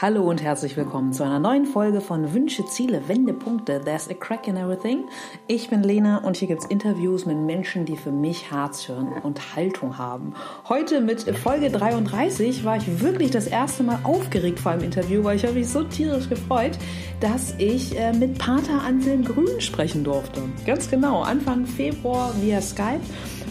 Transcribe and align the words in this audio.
Hallo 0.00 0.28
und 0.28 0.42
herzlich 0.42 0.76
willkommen 0.76 1.12
zu 1.12 1.24
einer 1.24 1.38
neuen 1.38 1.64
Folge 1.64 2.00
von 2.00 2.34
Wünsche, 2.34 2.66
Ziele, 2.66 3.08
Wendepunkte. 3.08 3.80
There's 3.82 4.08
a 4.10 4.14
crack 4.14 4.46
in 4.46 4.56
everything. 4.56 5.06
Ich 5.46 5.70
bin 5.70 5.82
Lena 5.82 6.18
und 6.18 6.36
hier 6.36 6.48
gibt 6.48 6.62
es 6.62 6.68
Interviews 6.68 7.26
mit 7.26 7.38
Menschen, 7.38 7.84
die 7.84 7.96
für 7.96 8.12
mich 8.12 8.50
Herz 8.50 8.88
hören 8.88 9.08
und 9.22 9.56
Haltung 9.56 9.98
haben. 9.98 10.34
Heute 10.68 11.00
mit 11.00 11.22
Folge 11.38 11.70
33 11.70 12.64
war 12.64 12.76
ich 12.76 13.00
wirklich 13.00 13.30
das 13.30 13.46
erste 13.46 13.82
Mal 13.82 13.98
aufgeregt 14.04 14.60
vor 14.60 14.72
einem 14.72 14.84
Interview, 14.84 15.24
weil 15.24 15.36
ich 15.36 15.44
habe 15.44 15.54
mich 15.54 15.68
so 15.68 15.82
tierisch 15.82 16.28
gefreut, 16.28 16.78
dass 17.20 17.54
ich 17.58 17.98
äh, 17.98 18.12
mit 18.12 18.38
Pater 18.38 18.82
Anselm 18.82 19.24
Grün 19.24 19.60
sprechen 19.60 20.04
durfte. 20.04 20.42
Ganz 20.66 20.90
genau, 20.90 21.22
Anfang 21.22 21.66
Februar 21.66 22.34
via 22.40 22.60
Skype. 22.60 23.00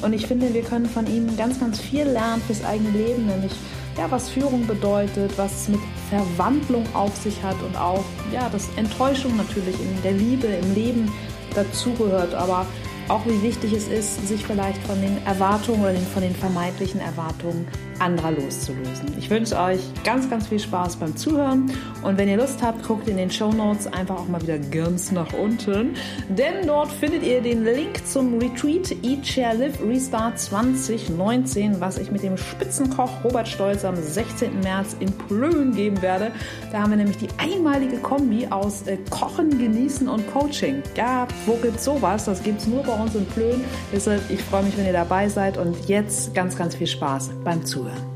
Und 0.01 0.13
ich 0.13 0.27
finde, 0.27 0.53
wir 0.53 0.61
können 0.61 0.85
von 0.85 1.07
ihm 1.07 1.35
ganz, 1.35 1.59
ganz 1.59 1.79
viel 1.79 2.03
lernen 2.03 2.41
fürs 2.45 2.63
eigene 2.63 2.91
Leben, 2.91 3.25
nämlich 3.25 3.51
ja, 3.97 4.09
was 4.11 4.29
Führung 4.29 4.67
bedeutet, 4.67 5.37
was 5.37 5.61
es 5.61 5.67
mit 5.69 5.79
Verwandlung 6.09 6.83
auf 6.93 7.15
sich 7.15 7.41
hat 7.41 7.61
und 7.61 7.77
auch, 7.77 8.03
ja, 8.31 8.49
dass 8.49 8.69
Enttäuschung 8.75 9.35
natürlich 9.37 9.75
in 9.79 10.01
der 10.03 10.13
Liebe, 10.13 10.47
im 10.47 10.73
Leben 10.73 11.11
dazugehört, 11.53 12.33
aber 12.33 12.65
auch 13.07 13.25
wie 13.25 13.41
wichtig 13.43 13.73
es 13.73 13.87
ist, 13.87 14.27
sich 14.27 14.43
vielleicht 14.45 14.81
von 14.83 14.99
den 14.99 15.23
Erwartungen 15.25 15.81
oder 15.81 15.93
von 16.13 16.23
den 16.23 16.35
vermeintlichen 16.35 16.99
Erwartungen 16.99 17.67
anderer 17.99 18.31
loszulösen. 18.31 19.13
Ich 19.17 19.29
wünsche 19.29 19.57
euch 19.57 19.79
ganz, 20.03 20.29
ganz 20.29 20.47
viel 20.47 20.59
Spaß 20.59 20.97
beim 20.97 21.15
Zuhören 21.15 21.71
und 22.03 22.17
wenn 22.17 22.27
ihr 22.27 22.37
Lust 22.37 22.61
habt, 22.61 22.83
guckt 22.85 23.07
in 23.07 23.17
den 23.17 23.31
Show 23.31 23.51
Notes 23.51 23.87
einfach 23.87 24.17
auch 24.17 24.27
mal 24.27 24.41
wieder 24.41 24.57
ganz 24.57 25.11
nach 25.11 25.31
unten, 25.33 25.95
denn 26.29 26.67
dort 26.67 26.91
findet 26.91 27.23
ihr 27.23 27.41
den 27.41 27.63
Link 27.63 28.05
zum 28.05 28.39
Retreat 28.39 28.91
Eat, 29.03 29.25
Share, 29.25 29.55
Live 29.55 29.79
Restart 29.81 30.39
2019, 30.39 31.79
was 31.79 31.97
ich 31.97 32.11
mit 32.11 32.23
dem 32.23 32.37
Spitzenkoch 32.37 33.23
Robert 33.23 33.47
Stolz 33.47 33.85
am 33.85 33.95
16. 33.95 34.59
März 34.61 34.97
in 34.99 35.11
Plön 35.11 35.73
geben 35.73 36.01
werde. 36.01 36.31
Da 36.71 36.81
haben 36.81 36.89
wir 36.89 36.97
nämlich 36.97 37.17
die 37.17 37.29
einmalige 37.37 37.97
Kombi 37.97 38.47
aus 38.49 38.87
äh, 38.87 38.97
Kochen, 39.09 39.57
Genießen 39.57 40.07
und 40.09 40.29
Coaching. 40.33 40.83
Ja, 40.97 41.27
wo 41.45 41.55
gibt's 41.55 41.85
sowas? 41.85 42.25
Das 42.25 42.43
gibt's 42.43 42.67
nur 42.67 42.83
bei 42.83 42.94
uns 42.95 43.15
in 43.15 43.25
Plön. 43.25 43.63
Deshalb, 43.91 44.21
ich 44.29 44.41
freue 44.41 44.63
mich, 44.63 44.77
wenn 44.77 44.85
ihr 44.85 44.93
dabei 44.93 45.29
seid 45.29 45.57
und 45.57 45.87
jetzt 45.87 46.33
ganz, 46.33 46.57
ganz 46.57 46.75
viel 46.75 46.87
Spaß 46.87 47.31
beim 47.43 47.65
Zuhören. 47.65 48.14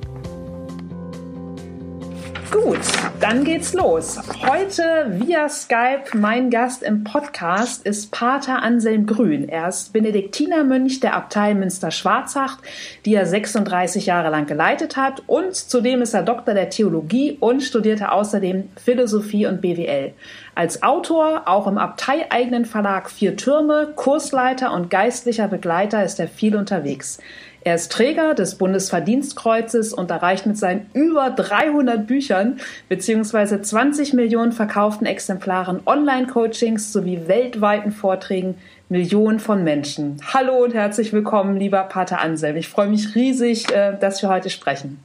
Gut, 2.51 2.79
dann 3.19 3.43
geht's 3.43 3.73
los. 3.73 4.19
Heute 4.43 5.05
via 5.19 5.47
Skype 5.47 6.17
mein 6.17 6.49
Gast 6.49 6.81
im 6.81 7.03
Podcast 7.03 7.85
ist 7.85 8.11
Pater 8.11 8.63
Anselm 8.63 9.05
Grün. 9.05 9.47
Er 9.47 9.67
ist 9.67 9.93
Benediktinermönch 9.93 10.99
der 10.99 11.15
Abtei 11.15 11.53
Münster-Schwarzach, 11.53 12.57
die 13.05 13.13
er 13.13 13.27
36 13.27 14.07
Jahre 14.07 14.31
lang 14.31 14.47
geleitet 14.47 14.97
hat 14.97 15.21
und 15.27 15.55
zudem 15.55 16.01
ist 16.01 16.15
er 16.15 16.23
Doktor 16.23 16.55
der 16.55 16.71
Theologie 16.71 17.37
und 17.39 17.61
studierte 17.61 18.11
außerdem 18.11 18.69
Philosophie 18.83 19.45
und 19.45 19.61
BWL. 19.61 20.13
Als 20.55 20.81
Autor, 20.81 21.43
auch 21.45 21.67
im 21.67 21.77
abteieigenen 21.77 22.65
Verlag 22.65 23.11
Vier 23.11 23.37
Türme, 23.37 23.93
Kursleiter 23.95 24.73
und 24.73 24.89
geistlicher 24.89 25.47
Begleiter 25.47 26.03
ist 26.03 26.19
er 26.19 26.27
viel 26.27 26.55
unterwegs. 26.55 27.19
Er 27.61 27.75
ist 27.75 27.91
Träger 27.91 28.35
des 28.35 28.55
Bundesverdienstkreuzes 28.55 29.93
und 29.93 30.11
erreicht 30.11 30.45
mit 30.45 30.57
seinen 30.57 30.89
über 30.93 31.29
300 31.29 32.07
Büchern 32.07 32.59
bzw. 32.87 33.61
20 33.61 34.13
Millionen 34.13 34.53
verkauften 34.53 35.05
Exemplaren 35.05 35.81
Online-Coachings 35.85 36.93
sowie 36.93 37.27
weltweiten 37.27 37.91
Vorträgen 37.91 38.55
Millionen 38.87 39.39
von 39.39 39.63
Menschen. 39.63 40.17
Hallo 40.33 40.63
und 40.63 40.73
herzlich 40.73 41.11
willkommen, 41.11 41.57
lieber 41.57 41.83
Pater 41.83 42.21
Anselm. 42.21 42.55
Ich 42.55 42.69
freue 42.69 42.87
mich 42.87 43.13
riesig, 43.13 43.69
äh, 43.71 43.97
dass 43.99 44.21
wir 44.21 44.29
heute 44.29 44.49
sprechen. 44.49 44.99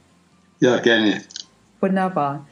Ja, 0.59 0.77
gerne. 0.77 1.21
Wunderbar. 1.81 2.47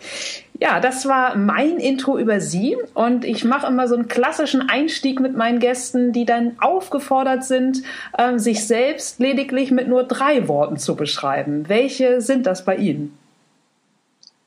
Ja, 0.63 0.79
das 0.79 1.05
war 1.09 1.35
mein 1.35 1.77
Intro 1.77 2.17
über 2.17 2.39
Sie 2.39 2.77
und 2.93 3.25
ich 3.25 3.43
mache 3.43 3.67
immer 3.67 3.89
so 3.89 3.95
einen 3.95 4.07
klassischen 4.07 4.69
Einstieg 4.69 5.19
mit 5.19 5.35
meinen 5.35 5.59
Gästen, 5.59 6.13
die 6.13 6.23
dann 6.23 6.55
aufgefordert 6.61 7.43
sind, 7.43 7.83
äh, 8.17 8.39
sich 8.39 8.65
selbst 8.65 9.19
lediglich 9.19 9.71
mit 9.71 9.89
nur 9.89 10.05
drei 10.05 10.47
Worten 10.47 10.77
zu 10.77 10.95
beschreiben. 10.95 11.67
Welche 11.67 12.21
sind 12.21 12.45
das 12.45 12.63
bei 12.63 12.77
Ihnen? 12.77 13.17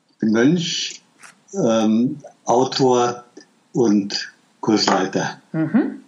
Ich 0.09 0.17
bin 0.17 0.31
Mönch, 0.31 1.03
ähm, 1.53 2.17
Autor 2.45 3.23
und 3.73 4.33
Kursleiter. 4.59 5.39
Mhm. 5.51 6.01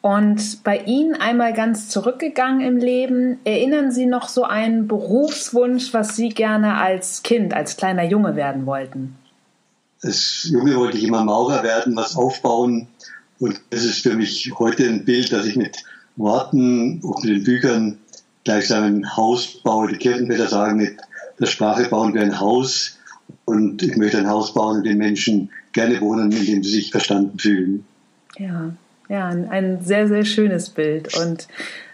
Und 0.00 0.62
bei 0.62 0.78
Ihnen 0.84 1.14
einmal 1.14 1.52
ganz 1.52 1.88
zurückgegangen 1.88 2.60
im 2.60 2.76
Leben, 2.76 3.38
erinnern 3.44 3.90
Sie 3.90 4.06
noch 4.06 4.28
so 4.28 4.44
einen 4.44 4.86
Berufswunsch, 4.86 5.92
was 5.92 6.14
Sie 6.14 6.28
gerne 6.28 6.76
als 6.76 7.22
Kind, 7.22 7.52
als 7.52 7.76
kleiner 7.76 8.04
Junge 8.04 8.36
werden 8.36 8.64
wollten? 8.64 9.16
Als 10.02 10.48
Junge 10.50 10.76
wollte 10.76 10.98
ich 10.98 11.04
immer 11.04 11.24
Maurer 11.24 11.64
werden, 11.64 11.96
was 11.96 12.16
aufbauen. 12.16 12.86
Und 13.40 13.60
das 13.70 13.84
ist 13.84 14.02
für 14.02 14.14
mich 14.14 14.52
heute 14.58 14.84
ein 14.84 15.04
Bild, 15.04 15.32
dass 15.32 15.46
ich 15.46 15.56
mit 15.56 15.84
Worten 16.16 17.00
und 17.02 17.24
mit 17.24 17.36
den 17.36 17.44
Büchern 17.44 17.98
gleichsam 18.44 18.84
ein 18.84 19.16
Haus 19.16 19.60
baue. 19.62 19.88
Die 19.88 19.96
Kirchenväter 19.96 20.46
sagen, 20.46 20.76
mit 20.76 20.96
der 21.40 21.46
Sprache 21.46 21.88
bauen 21.88 22.14
wir 22.14 22.22
ein 22.22 22.38
Haus. 22.38 22.98
Und 23.44 23.82
ich 23.82 23.96
möchte 23.96 24.18
ein 24.18 24.28
Haus 24.28 24.54
bauen, 24.54 24.78
in 24.78 24.84
dem 24.84 24.98
Menschen 24.98 25.50
gerne 25.72 26.00
wohnen, 26.00 26.30
in 26.30 26.46
dem 26.46 26.62
sie 26.62 26.70
sich 26.70 26.90
verstanden 26.92 27.38
fühlen. 27.38 27.84
Ja, 28.38 28.70
ja, 29.08 29.26
ein, 29.26 29.80
sehr, 29.82 30.08
sehr 30.08 30.24
schönes 30.24 30.70
Bild. 30.70 31.16
Und 31.16 31.48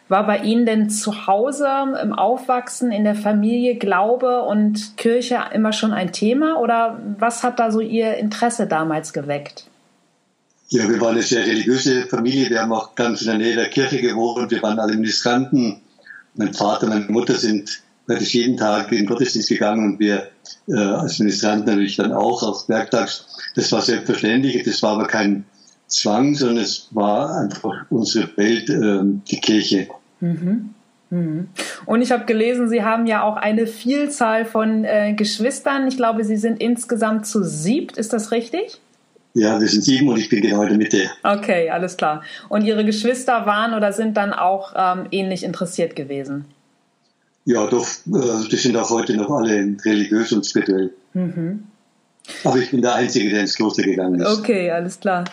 war 0.08 0.26
bei 0.26 0.38
Ihnen 0.38 0.66
denn 0.66 0.90
zu 0.90 1.26
Hause 1.26 1.68
im 2.02 2.12
Aufwachsen 2.12 2.92
in 2.92 3.04
der 3.04 3.14
Familie 3.14 3.76
Glaube 3.76 4.42
und 4.42 4.96
Kirche 4.96 5.38
immer 5.52 5.72
schon 5.72 5.92
ein 5.92 6.12
Thema 6.12 6.60
oder 6.60 7.00
was 7.18 7.42
hat 7.42 7.58
da 7.58 7.70
so 7.70 7.80
Ihr 7.80 8.16
Interesse 8.16 8.66
damals 8.66 9.12
geweckt? 9.12 9.66
Ja, 10.68 10.88
wir 10.88 11.00
waren 11.00 11.12
eine 11.12 11.22
sehr 11.22 11.46
religiöse 11.46 12.06
Familie. 12.06 12.50
Wir 12.50 12.60
haben 12.60 12.72
auch 12.72 12.94
ganz 12.94 13.22
in 13.22 13.28
der 13.28 13.38
Nähe 13.38 13.54
der 13.54 13.68
Kirche 13.68 14.00
gewohnt. 14.00 14.50
Wir 14.50 14.62
waren 14.62 14.78
alle 14.78 14.94
Ministranten. 14.94 15.80
Mein 16.34 16.52
Vater, 16.52 16.86
meine 16.86 17.06
Mutter 17.06 17.34
sind 17.34 17.82
praktisch 18.06 18.34
jeden 18.34 18.56
Tag 18.56 18.90
in 18.90 18.98
den 18.98 19.06
Gottesdienst 19.06 19.48
gegangen 19.48 19.92
und 19.92 20.00
wir 20.00 20.30
äh, 20.68 20.74
als 20.74 21.18
Ministranten 21.18 21.66
natürlich 21.66 21.96
dann 21.96 22.12
auch, 22.12 22.42
auch 22.42 22.68
werktags. 22.68 23.26
Das 23.54 23.70
war 23.72 23.82
selbstverständlich. 23.82 24.62
Das 24.64 24.82
war 24.82 24.92
aber 24.92 25.06
kein 25.06 25.44
Zwang, 25.94 26.34
sondern 26.34 26.58
es 26.58 26.88
war 26.90 27.36
einfach 27.38 27.86
unsere 27.90 28.36
Welt, 28.36 28.68
äh, 28.68 29.00
die 29.28 29.40
Kirche. 29.40 29.88
Mhm. 30.20 30.70
Mhm. 31.10 31.48
Und 31.86 32.02
ich 32.02 32.10
habe 32.10 32.24
gelesen, 32.24 32.68
Sie 32.68 32.82
haben 32.82 33.06
ja 33.06 33.22
auch 33.22 33.36
eine 33.36 33.66
Vielzahl 33.66 34.44
von 34.44 34.84
äh, 34.84 35.14
Geschwistern. 35.14 35.86
Ich 35.86 35.96
glaube, 35.96 36.24
Sie 36.24 36.36
sind 36.36 36.60
insgesamt 36.60 37.26
zu 37.26 37.44
siebt. 37.44 37.96
Ist 37.96 38.12
das 38.12 38.32
richtig? 38.32 38.80
Ja, 39.34 39.60
wir 39.60 39.68
sind 39.68 39.82
sieben 39.82 40.08
und 40.08 40.18
ich 40.18 40.28
bin 40.28 40.42
genau 40.42 40.62
in 40.62 40.68
der 40.68 40.78
Mitte. 40.78 41.10
Okay, 41.22 41.70
alles 41.70 41.96
klar. 41.96 42.22
Und 42.48 42.64
Ihre 42.64 42.84
Geschwister 42.84 43.46
waren 43.46 43.74
oder 43.74 43.92
sind 43.92 44.16
dann 44.16 44.32
auch 44.32 44.74
ähm, 44.76 45.06
ähnlich 45.10 45.44
interessiert 45.44 45.96
gewesen? 45.96 46.44
Ja, 47.44 47.66
doch. 47.66 47.86
Äh, 48.06 48.48
die 48.50 48.56
sind 48.56 48.76
auch 48.76 48.90
heute 48.90 49.16
noch 49.16 49.30
alle 49.30 49.76
religiös 49.84 50.32
und 50.32 50.46
spirituell. 50.46 50.92
Mhm. 51.12 51.64
Aber 52.42 52.56
ich 52.58 52.70
bin 52.70 52.80
der 52.80 52.94
Einzige, 52.94 53.28
der 53.30 53.40
ins 53.40 53.54
Kloster 53.54 53.82
gegangen 53.82 54.20
ist. 54.20 54.38
Okay, 54.38 54.70
alles 54.70 54.98
klar. 54.98 55.24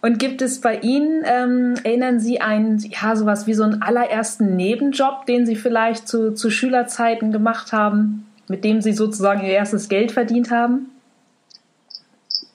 Und 0.00 0.18
gibt 0.18 0.42
es 0.42 0.60
bei 0.60 0.78
Ihnen, 0.78 1.22
ähm, 1.24 1.74
erinnern 1.82 2.20
Sie 2.20 2.40
einen, 2.40 2.78
ja, 2.78 3.16
sowas 3.16 3.46
wie 3.46 3.54
so 3.54 3.64
einen 3.64 3.82
allerersten 3.82 4.54
Nebenjob, 4.54 5.26
den 5.26 5.44
Sie 5.44 5.56
vielleicht 5.56 6.06
zu, 6.06 6.34
zu 6.34 6.50
Schülerzeiten 6.50 7.32
gemacht 7.32 7.72
haben, 7.72 8.26
mit 8.48 8.64
dem 8.64 8.80
Sie 8.80 8.92
sozusagen 8.92 9.42
Ihr 9.42 9.54
erstes 9.54 9.88
Geld 9.88 10.12
verdient 10.12 10.50
haben? 10.50 10.90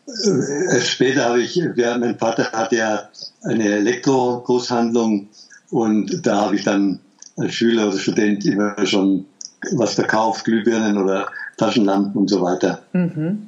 Äh, 0.08 0.80
später 0.80 1.26
habe 1.26 1.42
ich, 1.42 1.56
ja, 1.76 1.98
mein 1.98 2.18
Vater 2.18 2.52
hatte 2.52 2.78
ja 2.78 3.10
eine 3.44 3.66
Elektro-Großhandlung 3.66 5.28
und 5.70 6.26
da 6.26 6.42
habe 6.42 6.56
ich 6.56 6.64
dann 6.64 7.00
als 7.38 7.54
Schüler 7.54 7.88
oder 7.90 7.98
Student 7.98 8.46
immer 8.46 8.86
schon 8.86 9.26
was 9.72 9.96
verkauft, 9.96 10.46
Glühbirnen 10.46 10.98
oder 10.98 11.28
Taschenlampen 11.58 12.22
und 12.22 12.30
so 12.30 12.42
weiter. 12.42 12.82
Mhm. 12.94 13.48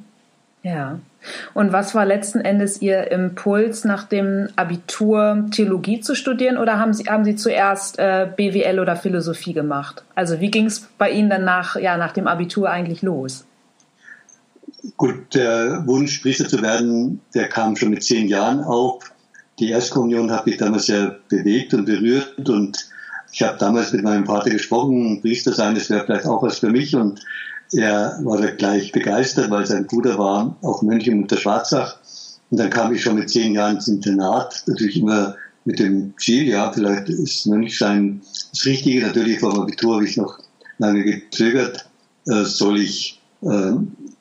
Ja. 0.62 0.98
Und 1.54 1.72
was 1.72 1.94
war 1.94 2.04
letzten 2.04 2.40
Endes 2.40 2.80
Ihr 2.80 3.10
Impuls, 3.10 3.84
nach 3.84 4.04
dem 4.04 4.48
Abitur 4.56 5.46
Theologie 5.50 6.00
zu 6.00 6.14
studieren 6.14 6.58
oder 6.58 6.78
haben 6.78 6.92
Sie, 6.92 7.04
haben 7.04 7.24
Sie 7.24 7.36
zuerst 7.36 7.98
äh, 7.98 8.28
BWL 8.36 8.78
oder 8.78 8.96
Philosophie 8.96 9.52
gemacht? 9.52 10.04
Also 10.14 10.40
wie 10.40 10.50
ging 10.50 10.66
es 10.66 10.88
bei 10.98 11.10
Ihnen 11.10 11.30
dann 11.30 11.44
nach, 11.44 11.76
ja, 11.76 11.96
nach 11.96 12.12
dem 12.12 12.26
Abitur 12.26 12.70
eigentlich 12.70 13.02
los? 13.02 13.44
Gut, 14.96 15.34
der 15.34 15.86
Wunsch, 15.86 16.20
Priester 16.20 16.48
zu 16.48 16.62
werden, 16.62 17.20
der 17.34 17.48
kam 17.48 17.76
schon 17.76 17.90
mit 17.90 18.04
zehn 18.04 18.28
Jahren 18.28 18.62
auf. 18.62 19.12
Die 19.58 19.70
Erstkommunion 19.70 20.30
hat 20.30 20.46
mich 20.46 20.58
damals 20.58 20.86
sehr 20.86 21.18
bewegt 21.28 21.74
und 21.74 21.86
berührt 21.86 22.48
und 22.48 22.88
ich 23.32 23.42
habe 23.42 23.58
damals 23.58 23.92
mit 23.92 24.02
meinem 24.02 24.26
Vater 24.26 24.50
gesprochen, 24.50 25.20
Priester 25.20 25.52
sein, 25.52 25.74
das 25.74 25.90
wäre 25.90 26.04
vielleicht 26.04 26.26
auch 26.26 26.42
was 26.42 26.60
für 26.60 26.70
mich 26.70 26.94
und 26.94 27.20
er 27.72 28.18
war 28.22 28.40
da 28.40 28.50
gleich 28.50 28.92
begeistert, 28.92 29.50
weil 29.50 29.66
sein 29.66 29.86
Bruder 29.86 30.18
war 30.18 30.56
auch 30.62 30.82
Mönch 30.82 31.06
in 31.06 31.28
Schwarzach. 31.28 31.98
Und 32.50 32.58
dann 32.58 32.70
kam 32.70 32.94
ich 32.94 33.02
schon 33.02 33.16
mit 33.16 33.28
zehn 33.28 33.54
Jahren 33.54 33.76
ins 33.76 33.88
Internat, 33.88 34.62
natürlich 34.66 34.98
immer 34.98 35.36
mit 35.64 35.80
dem 35.80 36.14
Ziel, 36.18 36.46
ja, 36.46 36.72
vielleicht 36.72 37.08
ist 37.08 37.46
Mönchsein 37.46 38.22
das 38.52 38.64
Richtige. 38.64 39.04
Natürlich 39.04 39.40
vor 39.40 39.52
dem 39.52 39.62
Abitur 39.62 39.96
habe 39.96 40.04
ich 40.04 40.16
noch 40.16 40.38
lange 40.78 41.02
gezögert, 41.02 41.88
äh, 42.26 42.44
soll 42.44 42.78
ich 42.78 43.20
äh, 43.42 43.72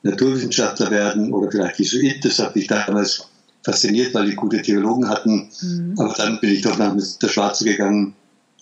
Naturwissenschaftler 0.02 0.90
werden 0.90 1.32
oder 1.34 1.52
vielleicht 1.52 1.80
Jesuit. 1.80 2.26
Das 2.26 2.40
hat 2.40 2.56
mich 2.56 2.68
damals 2.68 3.28
fasziniert, 3.64 4.14
weil 4.14 4.30
die 4.30 4.36
gute 4.36 4.62
Theologen 4.62 5.08
hatten. 5.08 5.50
Mhm. 5.62 5.94
Aber 5.98 6.14
dann 6.14 6.40
bin 6.40 6.52
ich 6.52 6.62
doch 6.62 6.78
nach 6.78 6.96
der 6.96 7.28
Schwarze 7.28 7.66
gegangen, 7.66 8.16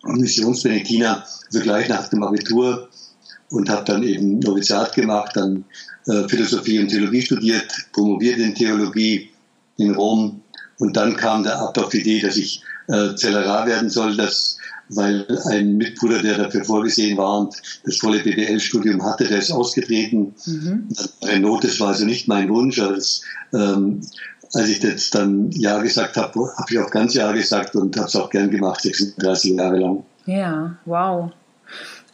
Missionsbenediktiner, 0.04 1.24
also 1.46 1.60
gleich 1.62 1.88
nach 1.88 2.10
dem 2.10 2.24
Abitur 2.24 2.90
und 3.54 3.70
habe 3.70 3.86
dann 3.86 4.04
eben 4.04 4.40
Noviziat 4.40 4.94
gemacht, 4.94 5.36
dann 5.36 5.64
äh, 6.08 6.28
Philosophie 6.28 6.80
und 6.80 6.90
Theologie 6.90 7.22
studiert, 7.22 7.72
promoviert 7.94 8.40
in 8.40 8.56
Theologie 8.56 9.30
in 9.78 9.94
Rom 9.96 10.42
und 10.80 10.98
dann 10.98 11.16
kam 11.16 11.44
der 11.44 11.60
Abt 11.60 11.78
auf 11.78 11.90
die 11.90 12.02
Idee, 12.02 12.22
dass 12.22 12.36
ich 12.36 12.64
äh, 12.88 13.16
Zellerar 13.16 13.68
werden 13.68 13.90
soll, 13.90 14.18
dass, 14.18 14.58
weil 14.90 15.26
ein 15.46 15.78
Mitbruder, 15.78 16.22
der 16.22 16.38
dafür 16.38 16.66
vorgesehen 16.66 17.18
war 17.18 17.42
und 17.42 17.56
das 17.86 17.98
volle 17.98 18.20
BWL-Studium 18.20 19.04
hatte, 19.04 19.26
der 19.26 19.38
ist 19.38 19.52
ausgetreten. 19.52 20.34
Mhm. 20.46 20.90
Renault, 21.22 21.64
das 21.64 21.80
war 21.80 21.90
also 21.90 22.06
nicht 22.06 22.28
mein 22.28 22.50
Wunsch. 22.50 22.80
Als, 22.80 23.22
ähm, 23.54 24.02
als 24.54 24.68
ich 24.68 24.82
jetzt 24.82 25.14
dann 25.14 25.52
Ja 25.52 25.80
gesagt 25.80 26.18
habe, 26.18 26.40
habe 26.58 26.68
ich 26.70 26.80
auch 26.80 26.90
ganz 26.90 27.14
Ja 27.14 27.32
gesagt 27.32 27.76
und 27.76 27.96
habe 27.98 28.08
es 28.08 28.16
auch 28.16 28.32
gern 28.32 28.50
gemacht, 28.50 28.82
36 28.82 29.52
Jahre 29.52 29.78
lang. 29.78 30.04
Ja, 30.26 30.76
wow. 30.86 31.32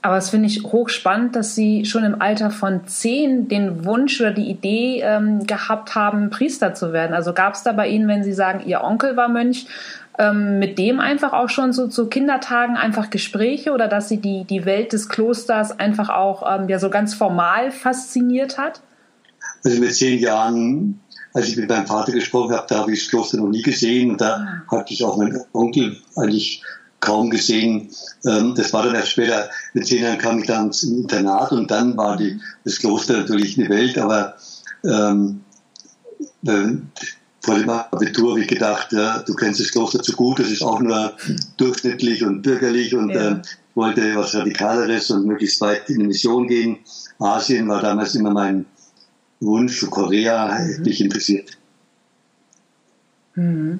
Aber 0.02 0.18
es 0.18 0.30
finde 0.30 0.48
ich 0.48 0.64
hochspannend, 0.64 1.36
dass 1.36 1.56
Sie 1.56 1.86
schon 1.86 2.04
im 2.06 2.22
Alter 2.22 2.52
von 2.52 2.88
zehn 2.88 3.50
den 3.50 3.84
Wunsch 3.84 4.22
oder 4.22 4.32
die 4.32 4.50
Idee 4.50 5.02
ähm, 5.04 5.46
gehabt 5.46 5.96
haben, 5.96 6.30
Priester 6.30 6.74
zu 6.74 6.94
werden. 6.94 7.14
Also 7.14 7.34
gab 7.34 7.56
es 7.56 7.64
da 7.64 7.74
bei 7.74 7.90
Ihnen, 7.90 8.08
wenn 8.08 8.24
Sie 8.24 8.34
sagen, 8.34 8.64
Ihr 8.66 8.82
Onkel 8.82 9.18
war 9.18 9.28
Mönch, 9.28 9.68
ähm, 10.18 10.60
mit 10.60 10.78
dem 10.78 11.00
einfach 11.00 11.34
auch 11.34 11.50
schon 11.50 11.74
so 11.74 11.88
zu 11.88 12.08
Kindertagen 12.08 12.78
einfach 12.78 13.10
Gespräche 13.10 13.72
oder 13.72 13.88
dass 13.88 14.08
Sie 14.08 14.18
die, 14.18 14.46
die 14.46 14.66
Welt 14.66 14.94
des 14.94 15.10
Klosters 15.10 15.78
einfach 15.80 16.10
auch 16.10 16.44
ähm, 16.50 16.70
ja 16.70 16.80
so 16.80 16.90
ganz 16.90 17.14
formal 17.14 17.72
fasziniert 17.72 18.58
hat? 18.58 18.82
Also 19.64 19.82
mit 19.82 19.94
zehn 19.94 20.20
Jahren, 20.20 21.02
als 21.34 21.50
ich 21.50 21.58
mit 21.58 21.70
meinem 21.70 21.88
Vater 21.88 22.14
gesprochen 22.14 22.56
habe, 22.56 22.66
da 22.70 22.80
habe 22.80 22.94
ich 22.94 23.02
das 23.02 23.10
Kloster 23.10 23.38
noch 23.38 23.50
nie 23.50 23.62
gesehen 23.62 24.12
und 24.12 24.22
da 24.22 24.64
ah. 24.68 24.78
hatte 24.78 24.94
ich 24.94 25.04
auch 25.04 25.18
meinen 25.18 25.42
Onkel 25.52 25.98
eigentlich 26.16 26.64
kaum 27.00 27.30
gesehen. 27.30 27.90
Ähm, 28.26 28.54
das 28.56 28.74
war 28.74 28.84
dann 28.84 28.96
erst 28.96 29.12
später, 29.12 29.50
mit 29.74 29.88
zehn 29.88 30.04
Jahren 30.04 30.18
kam 30.18 30.40
ich 30.40 30.48
dann 30.48 30.68
ins 30.68 30.84
Internat 30.84 31.52
und 31.52 31.70
dann 31.72 31.96
war 31.98 32.18
die, 32.18 32.40
das 32.66 32.80
Kloster 32.80 33.18
natürlich 33.18 33.58
eine 33.58 33.70
Welt, 33.70 33.98
aber 33.98 34.36
ähm, 34.84 35.42
äh, 36.46 36.68
vor 37.42 37.56
dem 37.56 37.70
Abitur 37.70 38.32
habe 38.32 38.42
ich 38.42 38.48
gedacht, 38.48 38.92
ja, 38.92 39.20
du 39.20 39.34
kennst 39.34 39.60
das 39.60 39.72
Kloster 39.72 40.02
zu 40.02 40.14
gut, 40.14 40.40
das 40.40 40.52
ist 40.52 40.62
auch 40.62 40.80
nur 40.80 41.14
durchschnittlich 41.58 42.24
und 42.24 42.42
bürgerlich 42.42 42.94
und 42.96 43.10
ja. 43.10 43.32
äh, 43.32 43.42
wollte 43.76 44.16
was 44.16 44.36
Radikaleres 44.36 45.10
und 45.12 45.26
möglichst 45.26 45.62
weit 45.62 45.90
in 45.90 46.00
die 46.00 46.08
Mission 46.08 46.48
gehen. 46.48 46.80
Asien 47.18 47.68
war 47.70 47.82
damals 47.82 48.16
immer 48.16 48.32
mein 48.32 48.66
Wunsch, 49.40 49.86
Korea 49.90 50.60
mhm. 50.60 50.84
mich 50.84 51.02
interessiert. 51.02 51.52
Mhm. 53.36 53.80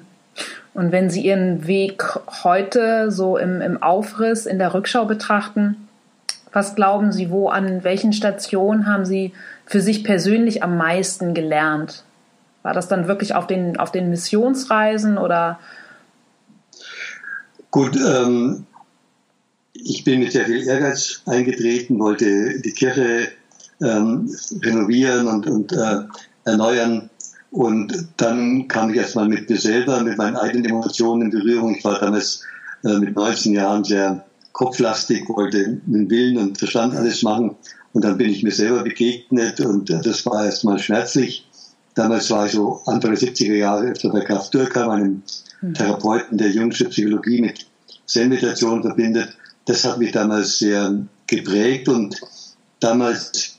Und 0.72 0.92
wenn 0.92 1.10
Sie 1.10 1.22
Ihren 1.22 1.66
Weg 1.66 2.04
heute 2.44 3.10
so 3.10 3.36
im, 3.36 3.60
im 3.60 3.82
Aufriss, 3.82 4.46
in 4.46 4.58
der 4.58 4.72
Rückschau 4.72 5.04
betrachten, 5.04 5.88
was 6.52 6.74
glauben 6.74 7.12
Sie, 7.12 7.30
wo, 7.30 7.48
an 7.48 7.84
welchen 7.84 8.12
Stationen 8.12 8.86
haben 8.86 9.04
Sie 9.04 9.32
für 9.66 9.80
sich 9.80 10.04
persönlich 10.04 10.62
am 10.62 10.76
meisten 10.76 11.34
gelernt? 11.34 12.04
War 12.62 12.74
das 12.74 12.88
dann 12.88 13.08
wirklich 13.08 13.34
auf 13.34 13.46
den, 13.46 13.78
auf 13.78 13.92
den 13.92 14.10
Missionsreisen 14.10 15.16
oder? 15.16 15.58
Gut, 17.70 17.96
ähm, 17.96 18.66
ich 19.72 20.04
bin 20.04 20.20
mit 20.20 20.32
sehr 20.32 20.44
viel 20.44 20.66
Ehrgeiz 20.66 21.22
eingetreten, 21.26 21.98
wollte 21.98 22.60
die 22.60 22.72
Kirche 22.72 23.28
ähm, 23.80 24.30
renovieren 24.62 25.26
und, 25.28 25.46
und 25.46 25.72
äh, 25.72 26.00
erneuern. 26.44 27.08
Und 27.50 28.08
dann 28.16 28.68
kam 28.68 28.90
ich 28.90 28.96
erstmal 28.96 29.28
mit 29.28 29.50
mir 29.50 29.58
selber, 29.58 30.02
mit 30.02 30.18
meinen 30.18 30.36
eigenen 30.36 30.66
Emotionen 30.66 31.22
in 31.22 31.30
Berührung. 31.30 31.74
Ich 31.74 31.84
war 31.84 31.98
damals 31.98 32.42
äh, 32.84 32.98
mit 32.98 33.16
19 33.16 33.54
Jahren 33.54 33.82
sehr 33.82 34.24
kopflastig, 34.52 35.28
wollte 35.28 35.80
mit 35.86 36.10
Willen 36.10 36.38
und 36.38 36.58
Verstand 36.58 36.94
alles 36.94 37.22
machen. 37.22 37.56
Und 37.92 38.04
dann 38.04 38.18
bin 38.18 38.30
ich 38.30 38.44
mir 38.44 38.52
selber 38.52 38.84
begegnet 38.84 39.60
und 39.60 39.90
äh, 39.90 40.00
das 40.00 40.24
war 40.26 40.44
erstmal 40.44 40.78
schmerzlich. 40.78 41.46
Damals 41.94 42.30
war 42.30 42.46
ich 42.46 42.52
so 42.52 42.80
Anfang 42.86 43.14
der 43.14 43.20
70er 43.20 43.54
Jahre 43.54 43.86
öfter 43.86 44.10
bei 44.10 44.20
Graf 44.20 44.50
Dürker, 44.50 44.88
einem 44.90 45.22
hm. 45.58 45.74
Therapeuten, 45.74 46.38
der 46.38 46.50
jüngste 46.50 46.84
Psychologie 46.84 47.40
mit 47.40 47.66
Zen-Meditation 48.06 48.82
verbindet. 48.82 49.36
Das 49.64 49.84
hat 49.84 49.98
mich 49.98 50.12
damals 50.12 50.58
sehr 50.58 51.04
geprägt 51.26 51.88
und 51.88 52.20
damals 52.78 53.56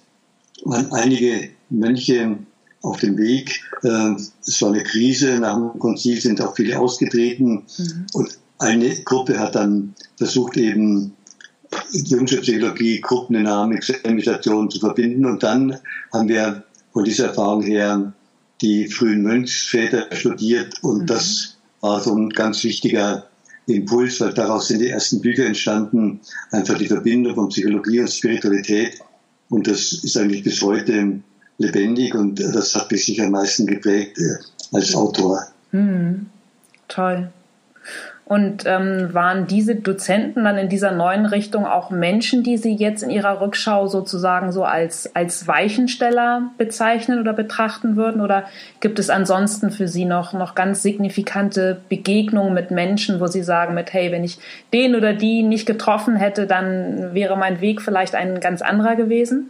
waren 0.64 0.92
einige 0.94 1.50
Mönche 1.70 2.38
auf 2.81 3.00
dem 3.00 3.18
Weg. 3.18 3.62
Äh, 3.83 4.16
es 4.45 4.62
war 4.62 4.69
eine 4.69 4.83
Krise, 4.83 5.39
nach 5.39 5.56
dem 5.56 5.80
Konzil 5.80 6.19
sind 6.19 6.42
auch 6.42 6.56
viele 6.56 6.80
ausgetreten 6.80 7.63
mhm. 7.78 8.06
und 8.13 8.39
eine 8.60 8.95
Gruppe 9.04 9.39
hat 9.39 9.56
dann 9.56 9.95
versucht 10.18 10.57
eben 10.57 11.13
jüngste 11.92 12.38
Psychologie, 12.42 13.01
Gruppendynamik, 13.01 13.83
Meditation 14.06 14.69
zu 14.69 14.80
verbinden 14.80 15.25
und 15.25 15.42
dann 15.42 15.78
haben 16.13 16.30
wir 16.30 16.63
von 16.94 17.04
dieser 17.04 17.28
Erfahrung 17.28 17.63
her 17.63 18.13
die 18.62 18.88
frühen 18.88 19.24
Mönchsväter 19.24 20.07
studiert 20.12 20.75
und 20.84 21.04
mhm. 21.04 21.06
das 21.07 21.57
war 21.81 22.00
so 22.00 22.16
ein 22.16 22.30
ganz 22.30 22.63
wichtiger 22.63 23.27
Impuls, 23.66 24.19
weil 24.22 24.34
daraus 24.34 24.68
sind 24.68 24.80
die 24.80 24.89
ersten 24.89 25.22
Bücher 25.22 25.45
entstanden, 25.45 26.19
einfach 26.51 26.77
die 26.77 26.88
Verbindung 26.88 27.36
von 27.36 27.50
Psychologie 27.50 28.01
und 28.01 28.12
Spiritualität 28.12 29.00
und 29.50 29.68
das 29.68 29.94
ist 29.94 30.18
eigentlich 30.18 30.44
bis 30.44 30.62
heute 30.62 31.22
lebendig 31.62 32.16
und 32.16 32.40
das 32.40 32.75
hat 32.75 32.92
mich 32.92 33.06
sicher 33.06 33.25
am 33.25 33.31
meisten 33.31 33.68
geprägt 33.68 34.18
äh, 34.18 34.75
als 34.75 34.96
Autor. 34.96 35.48
Mhm. 35.72 36.28
Toll. 36.88 37.30
Und 38.31 38.63
ähm, 38.66 39.13
waren 39.13 39.46
diese 39.46 39.75
Dozenten 39.75 40.46
dann 40.46 40.58
in 40.58 40.69
dieser 40.69 40.94
neuen 40.94 41.25
Richtung 41.25 41.66
auch 41.66 41.90
Menschen, 41.90 42.44
die 42.44 42.56
Sie 42.56 42.74
jetzt 42.74 43.04
in 43.04 43.10
Ihrer 43.10 43.42
Rückschau 43.42 43.88
sozusagen 43.88 44.54
so 44.54 44.63
als, 44.63 45.13
als 45.18 45.50
Weichensteller 45.50 46.44
bezeichnen 46.58 47.19
oder 47.19 47.34
betrachten 47.34 47.98
würden? 47.98 48.22
Oder 48.22 48.46
gibt 48.80 49.00
es 49.00 49.10
ansonsten 49.10 49.69
für 49.69 49.90
Sie 49.90 50.06
noch, 50.06 50.31
noch 50.31 50.56
ganz 50.56 50.81
signifikante 50.81 51.81
Begegnungen 51.90 52.54
mit 52.54 52.72
Menschen, 52.72 53.19
wo 53.19 53.28
Sie 53.28 53.44
sagen 53.44 53.74
mit, 53.74 53.92
hey, 53.92 54.13
wenn 54.13 54.24
ich 54.24 54.40
den 54.72 54.96
oder 54.96 55.12
die 55.12 55.44
nicht 55.44 55.66
getroffen 55.66 56.16
hätte, 56.16 56.48
dann 56.48 57.13
wäre 57.13 57.38
mein 57.38 57.60
Weg 57.60 57.81
vielleicht 57.81 58.16
ein 58.16 58.40
ganz 58.40 58.62
anderer 58.62 58.96
gewesen? 58.96 59.50